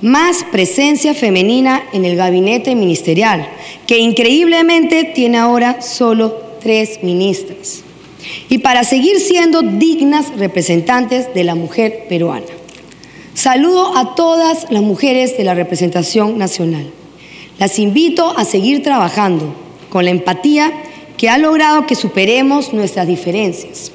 más 0.00 0.44
presencia 0.50 1.14
femenina 1.14 1.82
en 1.92 2.04
el 2.04 2.16
gabinete 2.16 2.74
ministerial, 2.74 3.48
que 3.86 3.98
increíblemente 3.98 5.04
tiene 5.04 5.38
ahora 5.38 5.80
solo 5.80 6.42
tres 6.60 7.00
ministras, 7.02 7.82
y 8.48 8.58
para 8.58 8.84
seguir 8.84 9.20
siendo 9.20 9.62
dignas 9.62 10.36
representantes 10.36 11.32
de 11.34 11.44
la 11.44 11.54
mujer 11.54 12.06
peruana. 12.08 12.46
Saludo 13.34 13.96
a 13.96 14.14
todas 14.14 14.70
las 14.70 14.82
mujeres 14.82 15.36
de 15.36 15.44
la 15.44 15.54
representación 15.54 16.38
nacional. 16.38 16.90
Las 17.58 17.78
invito 17.78 18.36
a 18.36 18.44
seguir 18.44 18.82
trabajando 18.82 19.54
con 19.90 20.04
la 20.04 20.10
empatía 20.10 20.72
que 21.16 21.28
ha 21.28 21.38
logrado 21.38 21.86
que 21.86 21.94
superemos 21.94 22.72
nuestras 22.72 23.06
diferencias 23.06 23.92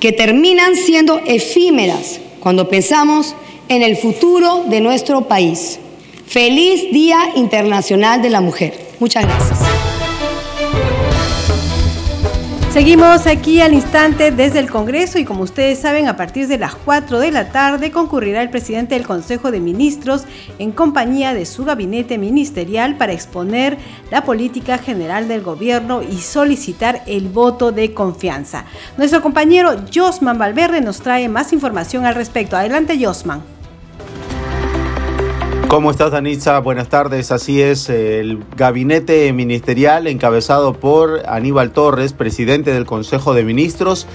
que 0.00 0.12
terminan 0.12 0.76
siendo 0.76 1.20
efímeras 1.26 2.20
cuando 2.40 2.68
pensamos 2.68 3.34
en 3.68 3.82
el 3.82 3.96
futuro 3.96 4.64
de 4.68 4.80
nuestro 4.80 5.22
país. 5.22 5.78
Feliz 6.26 6.92
Día 6.92 7.18
Internacional 7.34 8.22
de 8.22 8.30
la 8.30 8.40
Mujer. 8.40 8.78
Muchas 9.00 9.24
gracias. 9.24 9.75
Seguimos 12.76 13.26
aquí 13.26 13.62
al 13.62 13.72
instante 13.72 14.30
desde 14.32 14.58
el 14.58 14.68
Congreso 14.70 15.18
y 15.18 15.24
como 15.24 15.44
ustedes 15.44 15.78
saben, 15.78 16.08
a 16.08 16.16
partir 16.18 16.46
de 16.46 16.58
las 16.58 16.74
4 16.74 17.20
de 17.20 17.30
la 17.30 17.48
tarde 17.50 17.90
concurrirá 17.90 18.42
el 18.42 18.50
presidente 18.50 18.94
del 18.94 19.06
Consejo 19.06 19.50
de 19.50 19.60
Ministros 19.60 20.24
en 20.58 20.72
compañía 20.72 21.32
de 21.32 21.46
su 21.46 21.64
gabinete 21.64 22.18
ministerial 22.18 22.98
para 22.98 23.14
exponer 23.14 23.78
la 24.10 24.24
política 24.24 24.76
general 24.76 25.26
del 25.26 25.40
gobierno 25.40 26.02
y 26.02 26.18
solicitar 26.18 27.02
el 27.06 27.30
voto 27.30 27.72
de 27.72 27.94
confianza. 27.94 28.66
Nuestro 28.98 29.22
compañero 29.22 29.74
Josman 29.94 30.36
Valverde 30.36 30.82
nos 30.82 31.00
trae 31.00 31.30
más 31.30 31.54
información 31.54 32.04
al 32.04 32.14
respecto. 32.14 32.58
Adelante, 32.58 33.02
Josman. 33.02 33.55
¿Cómo 35.76 35.90
estás, 35.90 36.10
Danitza? 36.10 36.58
Buenas 36.60 36.88
tardes. 36.88 37.30
Así 37.30 37.60
es, 37.60 37.90
el 37.90 38.42
gabinete 38.56 39.30
ministerial 39.34 40.06
encabezado 40.06 40.72
por 40.72 41.24
Aníbal 41.28 41.72
Torres, 41.72 42.14
presidente 42.14 42.72
del 42.72 42.86
Consejo 42.86 43.34
de 43.34 43.44
Ministros, 43.44 44.06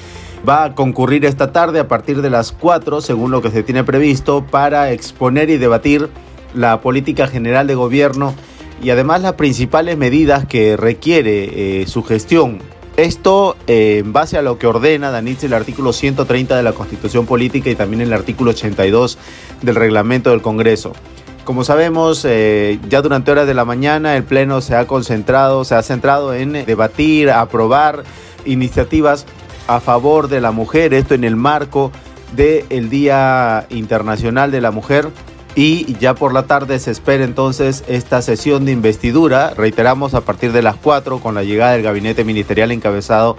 va 0.50 0.64
a 0.64 0.74
concurrir 0.74 1.24
esta 1.24 1.52
tarde 1.52 1.80
a 1.80 1.88
partir 1.88 2.24
de 2.24 2.32
las 2.32 2.52
4, 2.52 3.00
según 3.02 3.30
lo 3.30 3.44
que 3.44 3.52
se 3.52 3.62
tiene 3.62 3.84
previsto, 3.84 4.44
para 4.44 4.92
exponer 4.92 5.52
y 5.52 5.60
debatir 5.60 6.10
la 6.56 6.82
política 6.82 7.28
general 7.28 7.68
de 7.68 7.76
gobierno 7.76 8.34
y 8.82 8.90
además 8.90 9.22
las 9.22 9.34
principales 9.34 10.00
medidas 10.00 10.48
que 10.48 10.76
requiere 10.78 11.82
eh, 11.82 11.86
su 11.86 12.02
gestión. 12.02 12.58
Esto 12.98 13.56
eh, 13.68 14.00
en 14.04 14.14
base 14.14 14.36
a 14.36 14.42
lo 14.42 14.58
que 14.58 14.66
ordena 14.66 15.12
Danitza 15.12 15.46
el 15.46 15.54
artículo 15.54 15.94
130 15.94 16.58
de 16.58 16.64
la 16.64 16.74
Constitución 16.74 17.28
Política 17.28 17.70
y 17.70 17.76
también 17.76 18.02
el 18.02 18.14
artículo 18.14 18.50
82 18.50 19.20
del 19.62 19.76
reglamento 19.76 20.32
del 20.32 20.42
Congreso. 20.42 20.94
Como 21.44 21.64
sabemos, 21.64 22.24
eh, 22.24 22.80
ya 22.88 23.02
durante 23.02 23.32
horas 23.32 23.48
de 23.48 23.56
la 23.56 23.66
mañana 23.66 24.16
el 24.16 24.24
Pleno 24.24 24.62
se 24.62 24.76
ha 24.76 24.86
concentrado, 24.86 25.66
se 25.66 25.74
ha 25.74 25.82
centrado 25.82 26.36
en 26.36 26.54
debatir, 26.66 27.32
aprobar 27.32 28.04
iniciativas 28.46 29.26
a 29.68 29.80
favor 29.80 30.28
de 30.28 30.40
la 30.40 30.52
mujer, 30.52 30.94
esto 30.94 31.16
en 31.16 31.24
el 31.24 31.36
marco 31.36 31.92
del 32.36 32.90
Día 32.90 33.66
Internacional 33.70 34.52
de 34.52 34.62
la 34.62 34.72
Mujer. 34.72 35.10
Y 35.56 35.98
ya 35.98 36.14
por 36.14 36.32
la 36.32 36.44
tarde 36.44 36.80
se 36.80 36.92
espera 36.92 37.26
entonces 37.26 37.84
esta 37.88 38.22
sesión 38.22 38.64
de 38.64 38.72
investidura, 38.72 39.54
reiteramos 39.56 40.14
a 40.14 40.22
partir 40.22 40.54
de 40.54 40.62
las 40.62 40.76
4 40.78 41.20
con 41.20 41.36
la 41.36 41.44
llegada 41.44 41.74
del 41.74 41.82
gabinete 41.82 42.24
ministerial 42.24 42.72
encabezado 42.72 43.36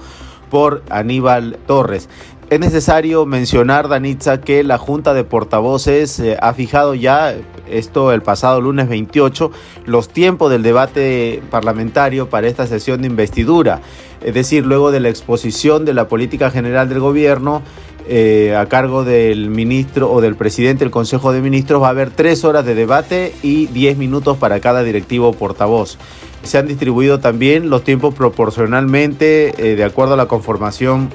por 0.50 0.82
Aníbal 0.90 1.58
Torres. 1.66 2.10
Es 2.52 2.60
necesario 2.60 3.24
mencionar, 3.24 3.88
Danitza, 3.88 4.42
que 4.42 4.62
la 4.62 4.76
Junta 4.76 5.14
de 5.14 5.24
Portavoces 5.24 6.20
eh, 6.20 6.36
ha 6.38 6.52
fijado 6.52 6.94
ya, 6.94 7.34
esto 7.66 8.12
el 8.12 8.20
pasado 8.20 8.60
lunes 8.60 8.90
28, 8.90 9.50
los 9.86 10.10
tiempos 10.10 10.50
del 10.50 10.62
debate 10.62 11.42
parlamentario 11.50 12.28
para 12.28 12.48
esta 12.48 12.66
sesión 12.66 13.00
de 13.00 13.06
investidura. 13.06 13.80
Es 14.22 14.34
decir, 14.34 14.66
luego 14.66 14.90
de 14.90 15.00
la 15.00 15.08
exposición 15.08 15.86
de 15.86 15.94
la 15.94 16.08
política 16.08 16.50
general 16.50 16.90
del 16.90 17.00
gobierno, 17.00 17.62
eh, 18.06 18.54
a 18.54 18.66
cargo 18.66 19.02
del 19.02 19.48
ministro 19.48 20.12
o 20.12 20.20
del 20.20 20.36
presidente 20.36 20.84
del 20.84 20.90
Consejo 20.90 21.32
de 21.32 21.40
Ministros 21.40 21.80
va 21.80 21.86
a 21.86 21.90
haber 21.90 22.10
tres 22.10 22.44
horas 22.44 22.66
de 22.66 22.74
debate 22.74 23.32
y 23.42 23.64
diez 23.68 23.96
minutos 23.96 24.36
para 24.36 24.60
cada 24.60 24.82
directivo 24.82 25.32
portavoz. 25.32 25.96
Se 26.42 26.58
han 26.58 26.68
distribuido 26.68 27.18
también 27.18 27.70
los 27.70 27.82
tiempos 27.82 28.14
proporcionalmente 28.14 29.54
eh, 29.56 29.74
de 29.74 29.84
acuerdo 29.84 30.14
a 30.14 30.16
la 30.18 30.26
conformación 30.26 31.08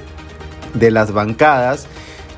de 0.80 0.92
las 0.92 1.12
bancadas. 1.12 1.88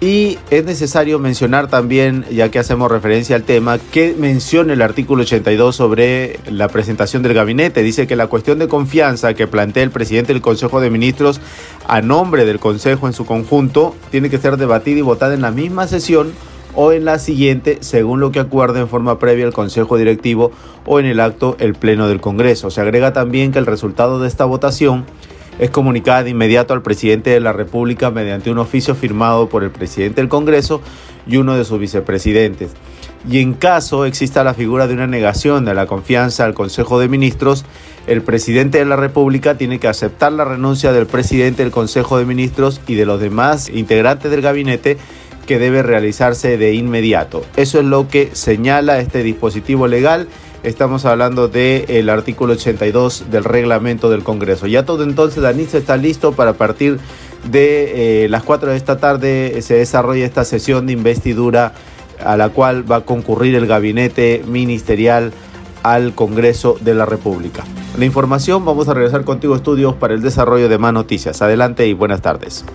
Y 0.02 0.38
es 0.50 0.64
necesario 0.64 1.20
mencionar 1.20 1.68
también, 1.68 2.24
ya 2.32 2.50
que 2.50 2.58
hacemos 2.58 2.90
referencia 2.90 3.36
al 3.36 3.44
tema, 3.44 3.80
que 3.80 4.16
menciona 4.18 4.72
el 4.72 4.82
artículo 4.82 5.24
82 5.24 5.76
sobre 5.76 6.40
la 6.50 6.70
presentación 6.70 7.22
del 7.22 7.34
gabinete. 7.34 7.84
Dice 7.84 8.08
que 8.08 8.16
la 8.16 8.28
cuestión 8.28 8.60
de 8.60 8.70
confianza 8.70 9.34
que 9.34 9.46
plantea 9.46 9.84
el 9.84 9.92
presidente 9.92 10.32
del 10.32 10.42
Consejo 10.42 10.80
de 10.80 10.90
Ministros 10.90 11.42
a 11.86 12.02
nombre 12.02 12.46
del 12.46 12.60
Consejo 12.60 13.08
en 13.08 13.14
su 13.14 13.26
conjunto 13.26 13.94
tiene 14.10 14.30
que 14.30 14.38
ser 14.38 14.56
debatida 14.56 15.00
y 15.00 15.02
votada 15.02 15.34
en 15.34 15.42
la 15.42 15.52
misma 15.52 15.86
sesión 15.86 16.32
o 16.76 16.94
en 16.94 17.04
la 17.04 17.20
siguiente, 17.20 17.80
según 17.82 18.22
lo 18.22 18.32
que 18.32 18.40
acuerde 18.40 18.80
en 18.80 18.88
forma 18.88 19.20
previa 19.20 19.46
el 19.46 19.52
Consejo 19.52 19.98
Directivo 19.98 20.52
o 20.86 21.02
en 21.02 21.08
el 21.08 21.20
acto 21.20 21.58
el 21.60 21.74
Pleno 21.76 22.08
del 22.08 22.22
Congreso. 22.22 22.72
Se 22.72 22.80
agrega 22.80 23.12
también 23.12 23.52
que 23.52 23.60
el 23.60 23.66
resultado 23.66 24.22
de 24.22 24.30
esta 24.30 24.46
votación 24.46 25.06
es 25.60 25.70
comunicada 25.70 26.24
de 26.24 26.32
inmediato 26.32 26.74
al 26.74 26.82
presidente 26.82 27.30
de 27.30 27.40
la 27.40 27.54
República 27.54 28.10
mediante 28.10 28.50
un 28.50 28.58
oficio 28.58 28.96
firmado 28.96 29.50
por 29.50 29.64
el 29.64 29.72
presidente 29.72 30.22
del 30.22 30.30
Congreso 30.30 30.82
y 31.28 31.38
uno 31.38 31.56
de 31.56 31.66
sus 31.66 31.80
vicepresidentes. 31.80 32.72
Y 33.30 33.40
en 33.40 33.54
caso 33.54 34.06
exista 34.06 34.44
la 34.44 34.54
figura 34.54 34.88
de 34.88 34.94
una 34.94 35.08
negación 35.08 35.66
de 35.66 35.74
la 35.74 35.86
confianza 35.86 36.46
al 36.46 36.54
Consejo 36.54 37.00
de 37.00 37.10
Ministros, 37.10 37.66
el 38.08 38.22
presidente 38.22 38.78
de 38.78 38.86
la 38.86 38.96
República 38.96 39.58
tiene 39.58 39.80
que 39.80 39.90
aceptar 39.90 40.32
la 40.32 40.46
renuncia 40.46 40.94
del 40.94 41.06
presidente 41.06 41.64
del 41.64 41.72
Consejo 41.72 42.18
de 42.18 42.26
Ministros 42.26 42.82
y 42.88 42.96
de 42.96 43.06
los 43.06 43.20
demás 43.20 43.70
integrantes 43.70 44.32
del 44.32 44.42
gabinete 44.42 44.98
que 45.46 45.60
debe 45.60 45.84
realizarse 45.84 46.58
de 46.58 46.74
inmediato. 46.74 47.44
Eso 47.58 47.80
es 47.80 47.86
lo 47.86 48.08
que 48.08 48.30
señala 48.34 49.00
este 49.00 49.24
dispositivo 49.24 49.88
legal 49.88 50.28
Estamos 50.62 51.06
hablando 51.06 51.48
del 51.48 52.10
artículo 52.10 52.54
82 52.54 53.26
del 53.32 53.46
reglamento 53.46 54.10
del 54.10 54.24
Congreso. 54.24 54.68
Ya 54.68 54.84
todo 54.84 55.04
entonces, 55.04 55.42
Danitza 55.42 55.78
está 55.78 55.96
listo 55.96 56.34
para 56.34 56.54
partir 56.54 57.00
de 57.50 58.26
eh, 58.26 58.30
las 58.30 58.44
4 58.44 58.72
de 58.72 58.78
esta 58.78 58.98
tarde 58.98 59.62
se 59.62 59.76
desarrolla 59.76 60.26
esta 60.26 60.44
sesión 60.44 60.86
de 60.86 60.94
investidura 60.94 61.74
a 62.24 62.36
la 62.36 62.50
cual 62.50 62.90
va 62.90 62.98
a 62.98 63.02
concurrir 63.02 63.56
el 63.56 63.68
gabinete 63.68 64.44
ministerial 64.46 65.32
al 65.84 66.14
Congreso 66.14 66.78
de 66.82 66.94
la 66.94 67.06
República. 67.06 67.64
La 67.98 68.04
información, 68.04 68.66
vamos 68.66 68.90
a 68.90 68.94
regresar 68.94 69.24
contigo 69.24 69.56
estudios 69.56 69.96
para 69.96 70.14
el 70.14 70.22
desarrollo 70.22 70.68
de 70.68 70.78
más 70.78 70.92
noticias. 70.92 71.42
Adelante 71.42 71.88
y 71.88 71.94
buenas 71.94 72.22
tardes. 72.22 72.66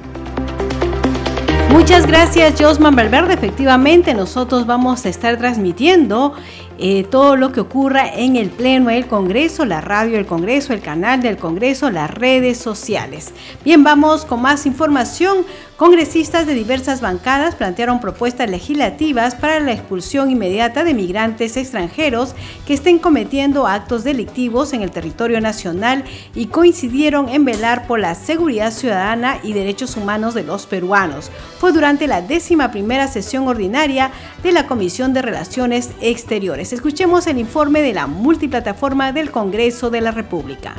Muchas 1.70 2.06
gracias, 2.06 2.54
Josman 2.58 2.94
Valverde. 2.94 3.34
Efectivamente, 3.34 4.14
nosotros 4.14 4.64
vamos 4.64 5.04
a 5.06 5.08
estar 5.08 5.36
transmitiendo 5.38 6.32
eh, 6.78 7.04
todo 7.04 7.36
lo 7.36 7.52
que 7.52 7.60
ocurra 7.60 8.08
en 8.12 8.36
el 8.36 8.50
Pleno 8.50 8.90
del 8.90 9.06
Congreso, 9.06 9.64
la 9.64 9.80
radio 9.80 10.16
del 10.16 10.26
Congreso, 10.26 10.72
el 10.72 10.80
canal 10.80 11.20
del 11.20 11.36
Congreso, 11.36 11.90
las 11.90 12.10
redes 12.10 12.58
sociales. 12.58 13.32
Bien, 13.64 13.84
vamos 13.84 14.24
con 14.24 14.42
más 14.42 14.66
información. 14.66 15.44
Congresistas 15.76 16.46
de 16.46 16.54
diversas 16.54 17.00
bancadas 17.00 17.56
plantearon 17.56 18.00
propuestas 18.00 18.48
legislativas 18.48 19.34
para 19.34 19.58
la 19.58 19.72
expulsión 19.72 20.30
inmediata 20.30 20.84
de 20.84 20.94
migrantes 20.94 21.56
extranjeros 21.56 22.36
que 22.64 22.74
estén 22.74 23.00
cometiendo 23.00 23.66
actos 23.66 24.04
delictivos 24.04 24.72
en 24.72 24.82
el 24.82 24.92
territorio 24.92 25.40
nacional 25.40 26.04
y 26.32 26.46
coincidieron 26.46 27.28
en 27.28 27.44
velar 27.44 27.88
por 27.88 27.98
la 27.98 28.14
seguridad 28.14 28.70
ciudadana 28.70 29.38
y 29.42 29.52
derechos 29.52 29.96
humanos 29.96 30.34
de 30.34 30.44
los 30.44 30.66
peruanos. 30.66 31.32
Fue 31.58 31.72
durante 31.72 32.06
la 32.06 32.22
décima 32.22 32.70
primera 32.70 33.08
sesión 33.08 33.48
ordinaria 33.48 34.12
de 34.44 34.52
la 34.52 34.68
Comisión 34.68 35.12
de 35.12 35.22
Relaciones 35.22 35.90
Exteriores. 36.00 36.63
Escuchemos 36.72 37.26
el 37.26 37.38
informe 37.38 37.82
de 37.82 37.92
la 37.92 38.06
multiplataforma 38.06 39.12
del 39.12 39.30
Congreso 39.30 39.90
de 39.90 40.00
la 40.00 40.10
República. 40.10 40.74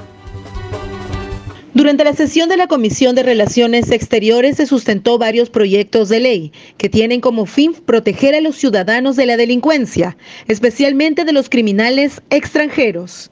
Durante 1.73 2.05
la 2.05 2.13
sesión 2.13 2.47
de 2.47 2.55
la 2.55 2.67
Comisión 2.67 3.15
de 3.15 3.23
Relaciones 3.23 3.91
Exteriores 3.91 4.55
se 4.55 4.65
sustentó 4.65 5.17
varios 5.17 5.49
proyectos 5.49 6.07
de 6.07 6.21
ley 6.21 6.53
que 6.77 6.87
tienen 6.87 7.19
como 7.19 7.45
fin 7.45 7.73
proteger 7.73 8.33
a 8.33 8.41
los 8.41 8.55
ciudadanos 8.55 9.17
de 9.17 9.25
la 9.25 9.35
delincuencia, 9.35 10.15
especialmente 10.47 11.25
de 11.25 11.33
los 11.33 11.49
criminales 11.49 12.21
extranjeros. 12.29 13.29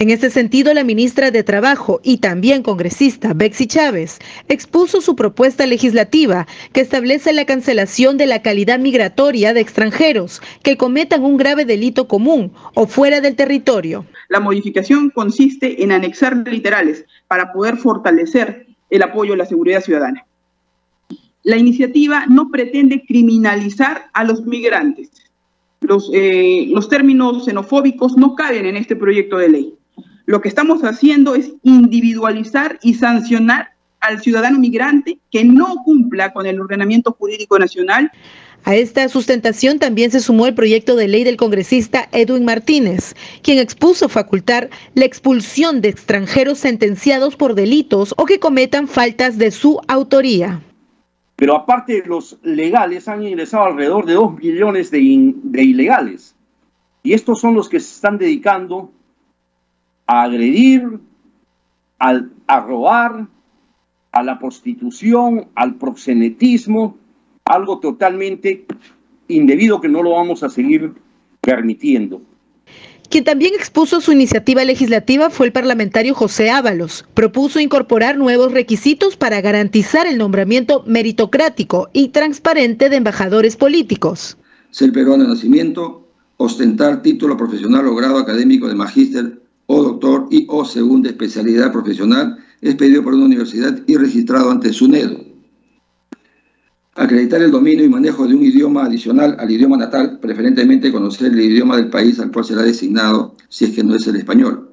En 0.00 0.10
este 0.10 0.30
sentido, 0.30 0.72
la 0.74 0.84
ministra 0.84 1.32
de 1.32 1.42
Trabajo 1.42 2.00
y 2.04 2.18
también 2.18 2.62
congresista 2.62 3.32
Bexy 3.34 3.66
Chávez 3.66 4.20
expuso 4.46 5.00
su 5.00 5.16
propuesta 5.16 5.66
legislativa 5.66 6.46
que 6.72 6.82
establece 6.82 7.32
la 7.32 7.46
cancelación 7.46 8.16
de 8.16 8.26
la 8.26 8.40
calidad 8.40 8.78
migratoria 8.78 9.52
de 9.52 9.60
extranjeros 9.60 10.40
que 10.62 10.76
cometan 10.76 11.24
un 11.24 11.36
grave 11.36 11.64
delito 11.64 12.06
común 12.06 12.52
o 12.74 12.86
fuera 12.86 13.20
del 13.20 13.34
territorio. 13.34 14.06
La 14.28 14.38
modificación 14.38 15.10
consiste 15.10 15.82
en 15.82 15.90
anexar 15.90 16.36
literales 16.46 17.04
para 17.26 17.52
poder 17.52 17.76
fortalecer 17.76 18.68
el 18.90 19.02
apoyo 19.02 19.34
a 19.34 19.38
la 19.38 19.46
seguridad 19.46 19.82
ciudadana. 19.82 20.24
La 21.42 21.56
iniciativa 21.56 22.24
no 22.28 22.52
pretende 22.52 23.04
criminalizar 23.04 24.10
a 24.12 24.22
los 24.22 24.46
migrantes. 24.46 25.10
Los, 25.80 26.08
eh, 26.12 26.66
los 26.68 26.88
términos 26.88 27.46
xenofóbicos 27.46 28.16
no 28.16 28.36
caben 28.36 28.64
en 28.64 28.76
este 28.76 28.94
proyecto 28.94 29.38
de 29.38 29.48
ley. 29.48 29.77
Lo 30.28 30.42
que 30.42 30.50
estamos 30.50 30.82
haciendo 30.84 31.34
es 31.34 31.52
individualizar 31.62 32.78
y 32.82 32.92
sancionar 32.92 33.70
al 33.98 34.20
ciudadano 34.20 34.58
migrante 34.58 35.18
que 35.30 35.42
no 35.42 35.76
cumpla 35.86 36.34
con 36.34 36.44
el 36.44 36.60
ordenamiento 36.60 37.16
jurídico 37.18 37.58
nacional. 37.58 38.12
A 38.64 38.76
esta 38.76 39.08
sustentación 39.08 39.78
también 39.78 40.10
se 40.10 40.20
sumó 40.20 40.46
el 40.46 40.52
proyecto 40.52 40.96
de 40.96 41.08
ley 41.08 41.24
del 41.24 41.38
congresista 41.38 42.10
Edwin 42.12 42.44
Martínez, 42.44 43.14
quien 43.42 43.58
expuso 43.58 44.10
facultar 44.10 44.68
la 44.92 45.06
expulsión 45.06 45.80
de 45.80 45.88
extranjeros 45.88 46.58
sentenciados 46.58 47.34
por 47.34 47.54
delitos 47.54 48.12
o 48.18 48.26
que 48.26 48.38
cometan 48.38 48.86
faltas 48.86 49.38
de 49.38 49.50
su 49.50 49.80
autoría. 49.88 50.60
Pero 51.36 51.56
aparte 51.56 52.02
de 52.02 52.06
los 52.06 52.38
legales, 52.42 53.08
han 53.08 53.26
ingresado 53.26 53.64
alrededor 53.64 54.04
de 54.04 54.12
dos 54.12 54.36
millones 54.36 54.90
de, 54.90 55.32
de 55.42 55.62
ilegales. 55.62 56.36
Y 57.02 57.14
estos 57.14 57.40
son 57.40 57.54
los 57.54 57.70
que 57.70 57.80
se 57.80 57.94
están 57.94 58.18
dedicando 58.18 58.92
a 60.08 60.22
agredir, 60.22 60.98
a, 61.98 62.60
robar, 62.60 63.28
a 64.10 64.22
la 64.22 64.38
prostitución, 64.38 65.48
al 65.54 65.74
proxenetismo, 65.76 66.96
algo 67.44 67.78
totalmente 67.78 68.64
indebido 69.28 69.80
que 69.80 69.88
no 69.88 70.02
lo 70.02 70.12
vamos 70.12 70.42
a 70.42 70.48
seguir 70.48 70.94
permitiendo. 71.42 72.22
Quien 73.10 73.24
también 73.24 73.54
expuso 73.54 74.00
su 74.00 74.12
iniciativa 74.12 74.64
legislativa 74.64 75.30
fue 75.30 75.46
el 75.46 75.52
parlamentario 75.52 76.14
José 76.14 76.50
Ábalos. 76.50 77.06
Propuso 77.14 77.60
incorporar 77.60 78.18
nuevos 78.18 78.52
requisitos 78.52 79.16
para 79.16 79.40
garantizar 79.40 80.06
el 80.06 80.18
nombramiento 80.18 80.84
meritocrático 80.86 81.88
y 81.92 82.08
transparente 82.08 82.88
de 82.88 82.96
embajadores 82.96 83.56
políticos. 83.56 84.36
Ser 84.70 84.92
peruano 84.92 85.24
de 85.24 85.30
nacimiento, 85.30 86.06
ostentar 86.36 87.02
título 87.02 87.36
profesional 87.36 87.86
o 87.86 87.94
grado 87.94 88.18
académico 88.18 88.68
de 88.68 88.74
magíster 88.74 89.47
o 89.70 89.82
doctor 89.82 90.26
y 90.30 90.46
o 90.48 90.64
segunda 90.64 91.10
especialidad 91.10 91.72
profesional 91.72 92.38
es 92.60 92.74
pedido 92.74 93.04
por 93.04 93.14
una 93.14 93.26
universidad 93.26 93.78
y 93.86 93.96
registrado 93.96 94.50
ante 94.50 94.72
SUNEDO 94.72 95.28
Acreditar 96.98 97.40
el 97.42 97.52
dominio 97.52 97.84
y 97.84 97.88
manejo 97.88 98.26
de 98.26 98.34
un 98.34 98.42
idioma 98.42 98.86
adicional 98.86 99.36
al 99.38 99.48
idioma 99.48 99.76
natal, 99.76 100.18
preferentemente 100.20 100.90
conocer 100.90 101.32
el 101.32 101.38
idioma 101.38 101.76
del 101.76 101.90
país 101.90 102.18
al 102.18 102.32
cual 102.32 102.44
será 102.44 102.62
designado, 102.62 103.36
si 103.48 103.66
es 103.66 103.70
que 103.70 103.84
no 103.84 103.94
es 103.94 104.04
el 104.08 104.16
español. 104.16 104.70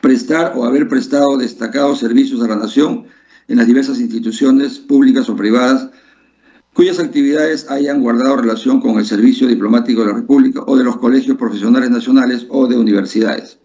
Prestar 0.00 0.54
o 0.56 0.64
haber 0.64 0.88
prestado 0.88 1.36
destacados 1.36 1.98
servicios 1.98 2.40
a 2.40 2.48
la 2.48 2.56
nación 2.56 3.04
en 3.46 3.58
las 3.58 3.66
diversas 3.66 4.00
instituciones 4.00 4.78
públicas 4.78 5.28
o 5.28 5.36
privadas 5.36 5.90
cuyas 6.72 6.98
actividades 6.98 7.70
hayan 7.70 8.00
guardado 8.00 8.38
relación 8.38 8.80
con 8.80 8.98
el 8.98 9.04
servicio 9.04 9.46
diplomático 9.46 10.00
de 10.00 10.06
la 10.06 10.14
República 10.14 10.62
o 10.66 10.78
de 10.78 10.84
los 10.84 10.96
colegios 10.96 11.36
profesionales 11.36 11.90
nacionales 11.90 12.46
o 12.48 12.68
de 12.68 12.78
universidades. 12.78 13.58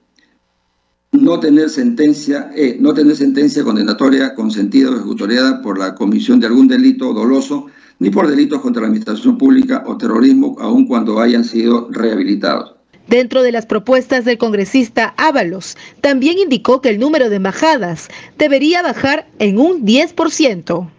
No 1.20 1.40
tener 1.40 1.70
sentencia, 1.70 2.52
eh, 2.56 2.78
no 2.80 2.94
tener 2.94 3.16
sentencia 3.16 3.64
condenatoria 3.64 4.36
consentida 4.36 4.90
o 4.90 4.96
ejecutoriada 4.96 5.62
por 5.62 5.80
la 5.80 5.96
comisión 5.96 6.40
de 6.40 6.48
algún 6.48 6.68
delito 6.68 7.14
doloso 7.14 7.68
ni 8.00 8.10
por 8.10 8.28
delitos 8.28 8.60
contra 8.62 8.82
la 8.82 8.88
administración 8.88 9.38
pública 9.38 9.84
o 9.88 9.98
terrorismo, 9.98 10.58
aun 10.60 10.86
cuando 10.86 11.20
hayan 11.22 11.46
sido 11.46 11.88
rehabilitados. 11.92 12.76
Dentro 13.08 13.44
de 13.44 13.52
las 13.52 13.66
propuestas 13.66 14.26
del 14.26 14.38
congresista 14.38 15.14
Ábalos, 15.16 15.78
también 16.02 16.38
indicó 16.40 16.82
que 16.82 16.90
el 16.90 17.00
número 17.00 17.30
de 17.30 17.38
embajadas 17.38 18.10
debería 18.38 18.82
bajar 18.82 19.28
en 19.40 19.60
un 19.60 19.86
10%. 19.86 20.90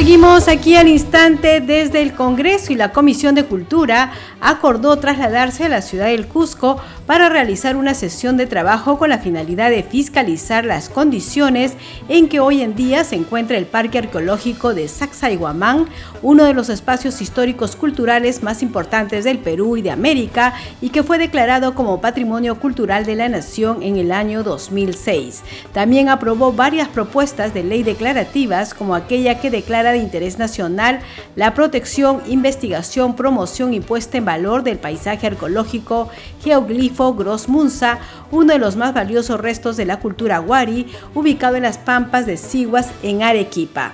Seguimos 0.00 0.48
aquí 0.48 0.76
al 0.76 0.88
instante 0.88 1.60
desde 1.60 2.00
el 2.00 2.14
Congreso 2.14 2.72
y 2.72 2.76
la 2.76 2.90
Comisión 2.90 3.34
de 3.34 3.44
Cultura 3.44 4.12
acordó 4.40 4.98
trasladarse 4.98 5.64
a 5.64 5.68
la 5.68 5.82
ciudad 5.82 6.06
del 6.06 6.26
Cusco 6.26 6.78
para 7.06 7.28
realizar 7.28 7.76
una 7.76 7.94
sesión 7.94 8.36
de 8.36 8.46
trabajo 8.46 8.98
con 8.98 9.10
la 9.10 9.18
finalidad 9.18 9.70
de 9.70 9.82
fiscalizar 9.82 10.64
las 10.64 10.88
condiciones 10.88 11.74
en 12.08 12.28
que 12.28 12.40
hoy 12.40 12.62
en 12.62 12.74
día 12.74 13.04
se 13.04 13.16
encuentra 13.16 13.58
el 13.58 13.66
Parque 13.66 13.98
Arqueológico 13.98 14.74
de 14.74 14.88
Sacsayhuamán, 14.88 15.86
uno 16.22 16.44
de 16.44 16.54
los 16.54 16.68
espacios 16.68 17.20
históricos 17.20 17.76
culturales 17.76 18.42
más 18.42 18.62
importantes 18.62 19.24
del 19.24 19.38
Perú 19.38 19.76
y 19.76 19.82
de 19.82 19.90
América 19.90 20.54
y 20.80 20.90
que 20.90 21.02
fue 21.02 21.18
declarado 21.18 21.74
como 21.74 22.00
Patrimonio 22.00 22.58
Cultural 22.58 23.04
de 23.04 23.16
la 23.16 23.28
Nación 23.28 23.82
en 23.82 23.96
el 23.96 24.12
año 24.12 24.42
2006. 24.42 25.42
También 25.72 26.08
aprobó 26.08 26.52
varias 26.52 26.88
propuestas 26.88 27.52
de 27.54 27.64
ley 27.64 27.82
declarativas 27.82 28.74
como 28.74 28.94
aquella 28.94 29.40
que 29.40 29.50
declara 29.50 29.92
de 29.92 29.98
interés 29.98 30.38
nacional 30.38 31.00
la 31.36 31.54
protección, 31.54 32.22
investigación, 32.28 33.16
promoción 33.16 33.74
y 33.74 33.80
puesta 33.80 34.18
en 34.18 34.24
valor 34.30 34.62
del 34.62 34.78
paisaje 34.78 35.26
arqueológico 35.26 36.08
geoglifo 36.44 37.14
Gros 37.14 37.48
Munza, 37.48 37.98
uno 38.30 38.52
de 38.52 38.60
los 38.60 38.76
más 38.76 38.94
valiosos 38.94 39.40
restos 39.40 39.76
de 39.76 39.86
la 39.86 39.98
cultura 39.98 40.40
Wari, 40.40 40.86
ubicado 41.16 41.56
en 41.56 41.64
las 41.64 41.78
pampas 41.78 42.26
de 42.26 42.36
Siguas 42.36 42.90
en 43.02 43.24
Arequipa. 43.24 43.92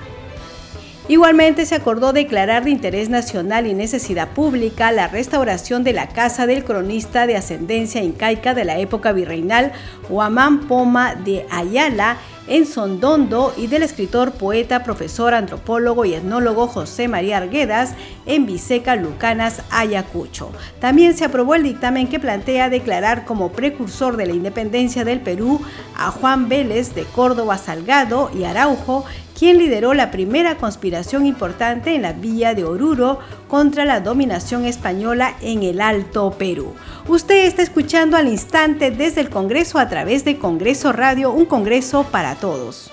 Igualmente 1.09 1.65
se 1.65 1.77
acordó 1.77 2.13
declarar 2.13 2.65
de 2.65 2.71
interés 2.71 3.09
nacional 3.09 3.67
y 3.67 3.73
necesidad 3.73 4.29
pública 4.29 4.93
la 4.93 5.09
restauración 5.09 5.85
de 5.85 5.93
la 5.93 6.09
casa 6.09 6.47
del 6.47 6.65
cronista 6.65 7.27
de 7.27 7.37
ascendencia 7.37 8.03
incaica 8.03 8.55
de 8.55 8.65
la 8.65 8.79
época 8.79 9.13
virreinal 9.13 9.73
Huamán 10.11 10.67
Poma 10.67 11.15
de 11.15 11.47
Ayala 11.49 12.19
en 12.49 12.67
Sondondo 12.67 13.53
y 13.57 13.67
del 13.67 13.83
escritor, 13.83 14.33
poeta, 14.33 14.83
profesor, 14.83 15.35
antropólogo 15.35 16.05
y 16.05 16.15
etnólogo 16.15 16.67
José 16.69 17.09
María 17.09 17.39
Arguedas 17.39 17.95
en 18.27 18.47
Viseca, 18.47 18.97
Lucanas, 18.97 19.63
Ayacucho. 19.71 20.51
También 20.81 21.17
se 21.17 21.25
aprobó 21.25 21.55
el 21.55 21.63
dictamen 21.63 22.09
que 22.09 22.21
plantea 22.21 22.71
declarar 22.71 23.25
como 23.25 23.53
precursor 23.53 24.17
de 24.17 24.27
la 24.27 24.33
independencia 24.33 25.05
del 25.05 25.21
Perú 25.21 25.61
a 25.97 26.11
Juan 26.11 26.49
Vélez 26.49 26.95
de 26.95 27.05
Córdoba 27.05 27.59
Salgado 27.59 28.31
y 28.35 28.45
Araujo 28.45 29.05
quien 29.39 29.59
lideró 29.59 29.93
la 29.93 30.11
primera 30.11 30.57
conspiración 30.57 31.27
importante 31.27 31.95
en 31.95 32.03
la 32.03 32.15
villa 32.15 32.55
de 32.55 32.65
Oruro 32.65 33.19
contra 33.49 33.85
la 33.85 34.01
dominación 34.01 34.65
española 34.65 35.35
en 35.43 35.63
el 35.63 35.83
Alto 35.83 36.31
Perú. 36.39 36.73
Usted 37.07 37.45
está 37.45 37.63
escuchando 37.63 38.17
al 38.17 38.29
instante 38.29 38.91
desde 38.91 39.21
el 39.21 39.29
Congreso 39.29 39.79
a 39.79 39.89
través 39.89 40.25
de 40.25 40.39
Congreso 40.39 40.93
Radio, 40.93 41.33
un 41.33 41.45
Congreso 41.45 42.05
para 42.05 42.36
todos. 42.41 42.91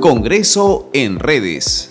Congreso 0.00 0.88
en 0.92 1.18
redes. 1.18 1.90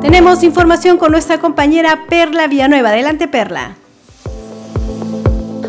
Tenemos 0.00 0.42
información 0.42 0.98
con 0.98 1.12
nuestra 1.12 1.38
compañera 1.38 2.06
Perla 2.08 2.46
Villanueva. 2.46 2.90
Adelante, 2.90 3.28
Perla. 3.28 3.76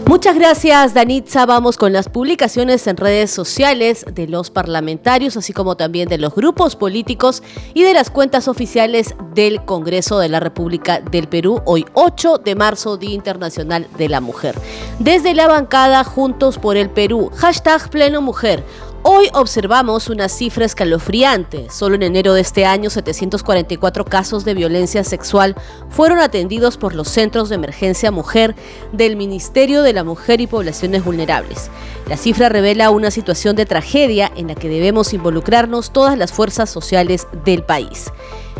Muchas 0.08 0.36
gracias, 0.36 0.94
Danitza. 0.94 1.48
Vamos 1.48 1.78
con 1.78 1.92
las 1.92 2.10
publicaciones 2.10 2.86
en 2.86 2.96
redes 2.96 3.32
sociales 3.32 4.06
de 4.14 4.28
los 4.28 4.52
parlamentarios, 4.52 5.36
así 5.36 5.52
como 5.52 5.78
también 5.78 6.08
de 6.08 6.20
los 6.20 6.36
grupos 6.36 6.76
políticos 6.76 7.42
y 7.74 7.82
de 7.82 7.96
las 7.96 8.12
cuentas 8.12 8.48
oficiales 8.48 9.16
del 9.34 9.66
Congreso 9.66 10.20
de 10.20 10.30
la 10.30 10.40
República 10.40 11.00
del 11.00 11.28
Perú, 11.28 11.60
hoy 11.66 11.86
8 11.94 12.38
de 12.38 12.54
marzo, 12.54 12.98
Día 12.98 13.16
Internacional 13.16 13.88
de 13.98 14.08
la 14.08 14.22
Mujer. 14.22 14.56
Desde 15.00 15.34
la 15.34 15.48
bancada 15.48 16.04
Juntos 16.04 16.60
por 16.60 16.78
el 16.78 16.92
Perú, 16.92 17.32
hashtag 17.36 17.90
Pleno 17.90 18.22
Mujer. 18.22 18.64
Hoy 19.08 19.30
observamos 19.34 20.10
una 20.10 20.28
cifra 20.30 20.66
escalofriante. 20.66 21.70
Solo 21.70 21.94
en 21.94 22.02
enero 22.02 22.34
de 22.34 22.42
este 22.42 22.66
año, 22.66 22.90
744 22.90 24.04
casos 24.04 24.46
de 24.46 24.56
violencia 24.56 25.04
sexual 25.04 25.56
fueron 25.90 26.18
atendidos 26.18 26.78
por 26.78 26.96
los 26.96 27.08
Centros 27.10 27.50
de 27.50 27.56
Emergencia 27.56 28.10
Mujer 28.10 28.56
del 28.94 29.16
Ministerio 29.16 29.84
de 29.84 29.94
la 29.94 30.04
Mujer 30.04 30.42
y 30.42 30.48
Poblaciones 30.48 31.06
Vulnerables. 31.06 31.70
La 32.10 32.18
cifra 32.18 32.50
revela 32.50 32.90
una 32.90 33.12
situación 33.12 33.56
de 33.56 33.68
tragedia 33.68 34.32
en 34.36 34.48
la 34.48 34.56
que 34.56 34.70
debemos 34.70 35.14
involucrarnos 35.14 35.92
todas 35.92 36.18
las 36.18 36.34
fuerzas 36.34 36.72
sociales 36.72 37.28
del 37.46 37.62
país. 37.62 38.12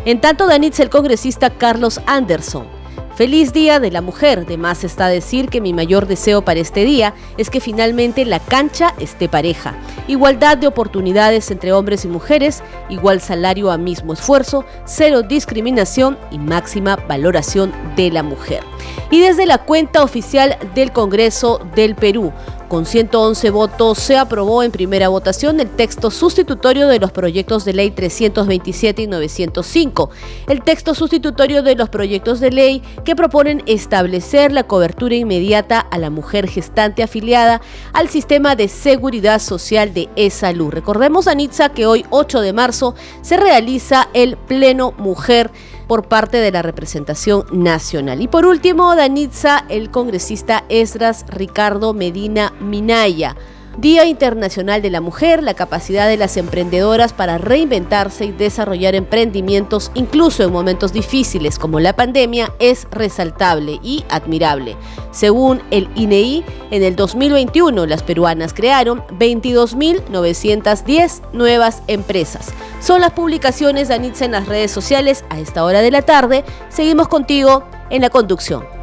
En 0.04 0.20
tanto, 0.20 0.46
Danitz, 0.46 0.78
el 0.78 0.90
congresista 0.90 1.50
Carlos 1.50 2.00
Anderson, 2.06 2.68
Feliz 3.16 3.54
Día 3.54 3.80
de 3.80 3.90
la 3.90 4.02
Mujer. 4.02 4.44
De 4.44 4.58
más 4.58 4.84
está 4.84 5.08
decir 5.08 5.48
que 5.48 5.62
mi 5.62 5.72
mayor 5.72 6.06
deseo 6.06 6.42
para 6.42 6.60
este 6.60 6.84
día 6.84 7.14
es 7.38 7.48
que 7.48 7.60
finalmente 7.60 8.26
la 8.26 8.40
cancha 8.40 8.92
esté 9.00 9.26
pareja. 9.26 9.74
Igualdad 10.06 10.58
de 10.58 10.66
oportunidades 10.66 11.50
entre 11.50 11.72
hombres 11.72 12.04
y 12.04 12.08
mujeres, 12.08 12.62
igual 12.90 13.22
salario 13.22 13.70
a 13.70 13.78
mismo 13.78 14.12
esfuerzo, 14.12 14.66
cero 14.84 15.22
discriminación 15.22 16.18
y 16.30 16.38
máxima 16.38 16.96
valoración 17.08 17.72
de 17.96 18.10
la 18.10 18.22
mujer. 18.22 18.62
Y 19.10 19.20
desde 19.20 19.46
la 19.46 19.64
cuenta 19.64 20.02
oficial 20.02 20.58
del 20.74 20.92
Congreso 20.92 21.58
del 21.74 21.94
Perú, 21.94 22.34
con 22.68 22.86
111 22.86 23.50
votos 23.50 23.98
se 23.98 24.16
aprobó 24.16 24.62
en 24.62 24.70
primera 24.70 25.08
votación 25.08 25.60
el 25.60 25.70
texto 25.70 26.10
sustitutorio 26.10 26.88
de 26.88 26.98
los 26.98 27.12
proyectos 27.12 27.64
de 27.64 27.72
ley 27.72 27.90
327 27.90 29.02
y 29.02 29.06
905, 29.06 30.10
el 30.48 30.62
texto 30.62 30.94
sustitutorio 30.94 31.62
de 31.62 31.76
los 31.76 31.88
proyectos 31.88 32.40
de 32.40 32.50
ley 32.50 32.82
que 33.04 33.16
proponen 33.16 33.62
establecer 33.66 34.52
la 34.52 34.64
cobertura 34.64 35.14
inmediata 35.14 35.80
a 35.80 35.98
la 35.98 36.10
mujer 36.10 36.48
gestante 36.48 37.02
afiliada 37.02 37.60
al 37.92 38.08
sistema 38.08 38.56
de 38.56 38.68
seguridad 38.68 39.40
social 39.40 39.94
de 39.94 40.08
e-salud. 40.16 40.70
Recordemos, 40.70 41.28
Anitza, 41.28 41.68
que 41.70 41.86
hoy 41.86 42.04
8 42.10 42.40
de 42.40 42.52
marzo 42.52 42.94
se 43.22 43.36
realiza 43.36 44.08
el 44.14 44.36
Pleno 44.36 44.92
Mujer 44.98 45.50
por 45.86 46.08
parte 46.08 46.38
de 46.38 46.52
la 46.52 46.62
representación 46.62 47.44
nacional. 47.52 48.20
Y 48.20 48.28
por 48.28 48.46
último, 48.46 48.94
Danitza, 48.96 49.64
el 49.68 49.90
congresista 49.90 50.64
Esdras 50.68 51.24
Ricardo 51.28 51.94
Medina 51.94 52.52
Minaya 52.60 53.36
Día 53.78 54.06
Internacional 54.06 54.80
de 54.80 54.88
la 54.88 55.02
Mujer, 55.02 55.42
la 55.42 55.52
capacidad 55.52 56.08
de 56.08 56.16
las 56.16 56.38
emprendedoras 56.38 57.12
para 57.12 57.36
reinventarse 57.36 58.24
y 58.24 58.32
desarrollar 58.32 58.94
emprendimientos 58.94 59.90
incluso 59.94 60.42
en 60.42 60.50
momentos 60.50 60.94
difíciles 60.94 61.58
como 61.58 61.78
la 61.78 61.94
pandemia 61.94 62.54
es 62.58 62.88
resaltable 62.90 63.78
y 63.82 64.06
admirable. 64.08 64.78
Según 65.10 65.60
el 65.70 65.90
INEI, 65.94 66.42
e 66.70 66.76
en 66.76 66.84
el 66.84 66.96
2021 66.96 67.84
las 67.84 68.02
peruanas 68.02 68.54
crearon 68.54 69.02
22.910 69.18 71.20
nuevas 71.34 71.82
empresas. 71.86 72.54
Son 72.80 73.02
las 73.02 73.12
publicaciones 73.12 73.88
de 73.88 73.94
Anitza 73.94 74.24
en 74.24 74.32
las 74.32 74.48
redes 74.48 74.70
sociales 74.70 75.22
a 75.28 75.38
esta 75.38 75.62
hora 75.64 75.82
de 75.82 75.90
la 75.90 76.00
tarde. 76.00 76.46
Seguimos 76.70 77.08
contigo 77.08 77.62
en 77.90 78.00
la 78.00 78.08
conducción. 78.08 78.75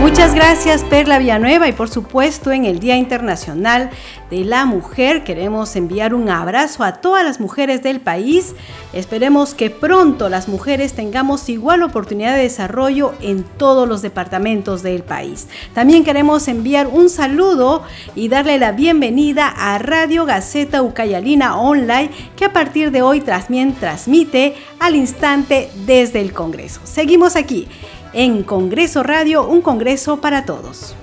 Muchas 0.00 0.34
gracias 0.34 0.82
Perla 0.82 1.18
Villanueva 1.18 1.68
y 1.68 1.72
por 1.72 1.90
supuesto 1.90 2.52
en 2.52 2.64
el 2.64 2.80
Día 2.80 2.96
Internacional 2.96 3.90
de 4.30 4.44
la 4.44 4.64
Mujer 4.64 5.24
queremos 5.24 5.76
enviar 5.76 6.14
un 6.14 6.30
abrazo 6.30 6.84
a 6.84 7.02
todas 7.02 7.22
las 7.22 7.38
mujeres 7.38 7.82
del 7.82 8.00
país. 8.00 8.54
Esperemos 8.94 9.52
que 9.52 9.68
pronto 9.68 10.30
las 10.30 10.48
mujeres 10.48 10.94
tengamos 10.94 11.50
igual 11.50 11.82
oportunidad 11.82 12.34
de 12.34 12.44
desarrollo 12.44 13.12
en 13.20 13.44
todos 13.44 13.86
los 13.86 14.00
departamentos 14.00 14.82
del 14.82 15.02
país. 15.02 15.48
También 15.74 16.02
queremos 16.02 16.48
enviar 16.48 16.86
un 16.86 17.10
saludo 17.10 17.82
y 18.14 18.28
darle 18.28 18.58
la 18.58 18.72
bienvenida 18.72 19.48
a 19.48 19.78
Radio 19.78 20.24
Gaceta 20.24 20.80
Ucayalina 20.80 21.60
Online 21.60 22.10
que 22.36 22.46
a 22.46 22.54
partir 22.54 22.90
de 22.90 23.02
hoy 23.02 23.20
también 23.20 23.74
transmite 23.74 24.54
al 24.78 24.96
instante 24.96 25.70
desde 25.84 26.22
el 26.22 26.32
Congreso. 26.32 26.80
Seguimos 26.84 27.36
aquí 27.36 27.68
en 28.12 28.42
Congreso 28.42 29.02
Radio, 29.02 29.46
un 29.46 29.60
Congreso 29.60 30.20
para 30.20 30.44
todos. 30.44 30.94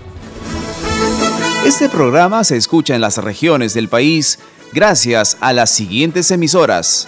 Este 1.65 1.89
programa 1.89 2.43
se 2.43 2.57
escucha 2.57 2.95
en 2.95 3.01
las 3.01 3.17
regiones 3.17 3.73
del 3.73 3.89
país 3.89 4.39
gracias 4.73 5.37
a 5.41 5.53
las 5.53 5.69
siguientes 5.69 6.31
emisoras. 6.31 7.07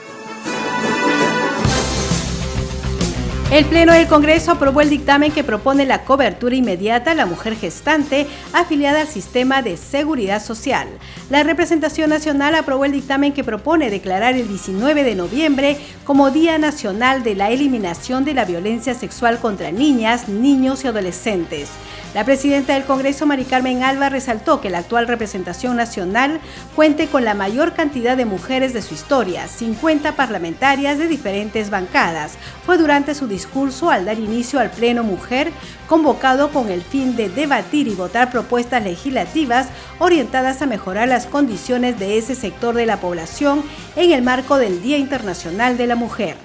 El 3.51 3.65
Pleno 3.65 3.91
del 3.91 4.07
Congreso 4.07 4.51
aprobó 4.51 4.79
el 4.79 4.89
dictamen 4.89 5.33
que 5.33 5.43
propone 5.43 5.85
la 5.85 6.05
cobertura 6.05 6.55
inmediata 6.55 7.11
a 7.11 7.15
la 7.15 7.25
mujer 7.25 7.57
gestante 7.57 8.25
afiliada 8.53 9.01
al 9.01 9.09
sistema 9.09 9.61
de 9.61 9.75
seguridad 9.75 10.41
social. 10.41 10.87
La 11.29 11.43
representación 11.43 12.11
nacional 12.11 12.55
aprobó 12.55 12.85
el 12.85 12.93
dictamen 12.93 13.33
que 13.33 13.43
propone 13.43 13.89
declarar 13.89 14.35
el 14.35 14.47
19 14.47 15.03
de 15.03 15.15
noviembre 15.15 15.77
como 16.05 16.31
Día 16.31 16.57
Nacional 16.59 17.23
de 17.23 17.35
la 17.35 17.51
Eliminación 17.51 18.23
de 18.23 18.35
la 18.35 18.45
Violencia 18.45 18.93
Sexual 18.93 19.39
contra 19.39 19.69
Niñas, 19.69 20.29
Niños 20.29 20.85
y 20.85 20.87
Adolescentes. 20.87 21.67
La 22.13 22.25
presidenta 22.25 22.73
del 22.73 22.83
Congreso, 22.83 23.25
Mari 23.25 23.45
Carmen 23.45 23.83
Alba, 23.83 24.09
resaltó 24.09 24.59
que 24.59 24.69
la 24.69 24.79
actual 24.79 25.07
representación 25.07 25.77
nacional 25.77 26.41
cuente 26.75 27.07
con 27.07 27.23
la 27.23 27.35
mayor 27.35 27.73
cantidad 27.73 28.17
de 28.17 28.25
mujeres 28.25 28.73
de 28.73 28.81
su 28.81 28.93
historia, 28.93 29.47
50 29.47 30.17
parlamentarias 30.17 30.97
de 30.97 31.07
diferentes 31.07 31.69
bancadas. 31.69 32.33
Fue 32.65 32.77
durante 32.77 33.15
su 33.15 33.27
discurso 33.27 33.91
al 33.91 34.03
dar 34.03 34.19
inicio 34.19 34.59
al 34.59 34.71
Pleno 34.71 35.03
Mujer, 35.03 35.53
convocado 35.87 36.49
con 36.49 36.69
el 36.69 36.81
fin 36.81 37.15
de 37.15 37.29
debatir 37.29 37.87
y 37.87 37.95
votar 37.95 38.29
propuestas 38.29 38.83
legislativas 38.83 39.67
orientadas 39.97 40.61
a 40.61 40.65
mejorar 40.65 41.07
las 41.07 41.27
condiciones 41.27 41.97
de 41.97 42.17
ese 42.17 42.35
sector 42.35 42.75
de 42.75 42.87
la 42.87 42.97
población 42.97 43.63
en 43.95 44.11
el 44.11 44.21
marco 44.21 44.57
del 44.57 44.81
Día 44.81 44.97
Internacional 44.97 45.77
de 45.77 45.87
la 45.87 45.95
Mujer. 45.95 46.35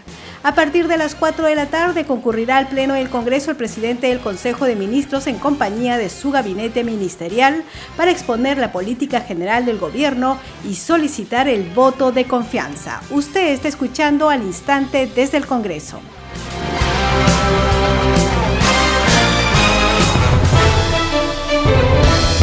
A 0.47 0.55
partir 0.55 0.87
de 0.87 0.97
las 0.97 1.17
4 1.17 1.45
de 1.45 1.57
la 1.57 1.67
tarde 1.67 2.05
concurrirá 2.05 2.59
al 2.59 2.69
Pleno 2.69 2.95
del 2.95 3.11
Congreso 3.11 3.51
el 3.51 3.57
presidente 3.57 4.07
del 4.07 4.21
Consejo 4.21 4.65
de 4.65 4.77
Ministros 4.77 5.27
en 5.27 5.41
compañía 5.41 5.99
de 5.99 6.09
su 6.09 6.31
gabinete 6.31 6.85
ministerial 6.85 7.65
para 7.97 8.13
exponer 8.13 8.57
la 8.57 8.71
política 8.71 9.23
general 9.23 9.67
del 9.67 9.81
gobierno 9.81 10.39
y 10.65 10.77
solicitar 10.77 11.49
el 11.49 11.65
voto 11.71 12.13
de 12.13 12.27
confianza. 12.27 13.01
Usted 13.11 13.49
está 13.49 13.67
escuchando 13.67 14.31
al 14.31 14.45
instante 14.45 15.11
desde 15.13 15.39
el 15.39 15.47
Congreso. 15.47 15.99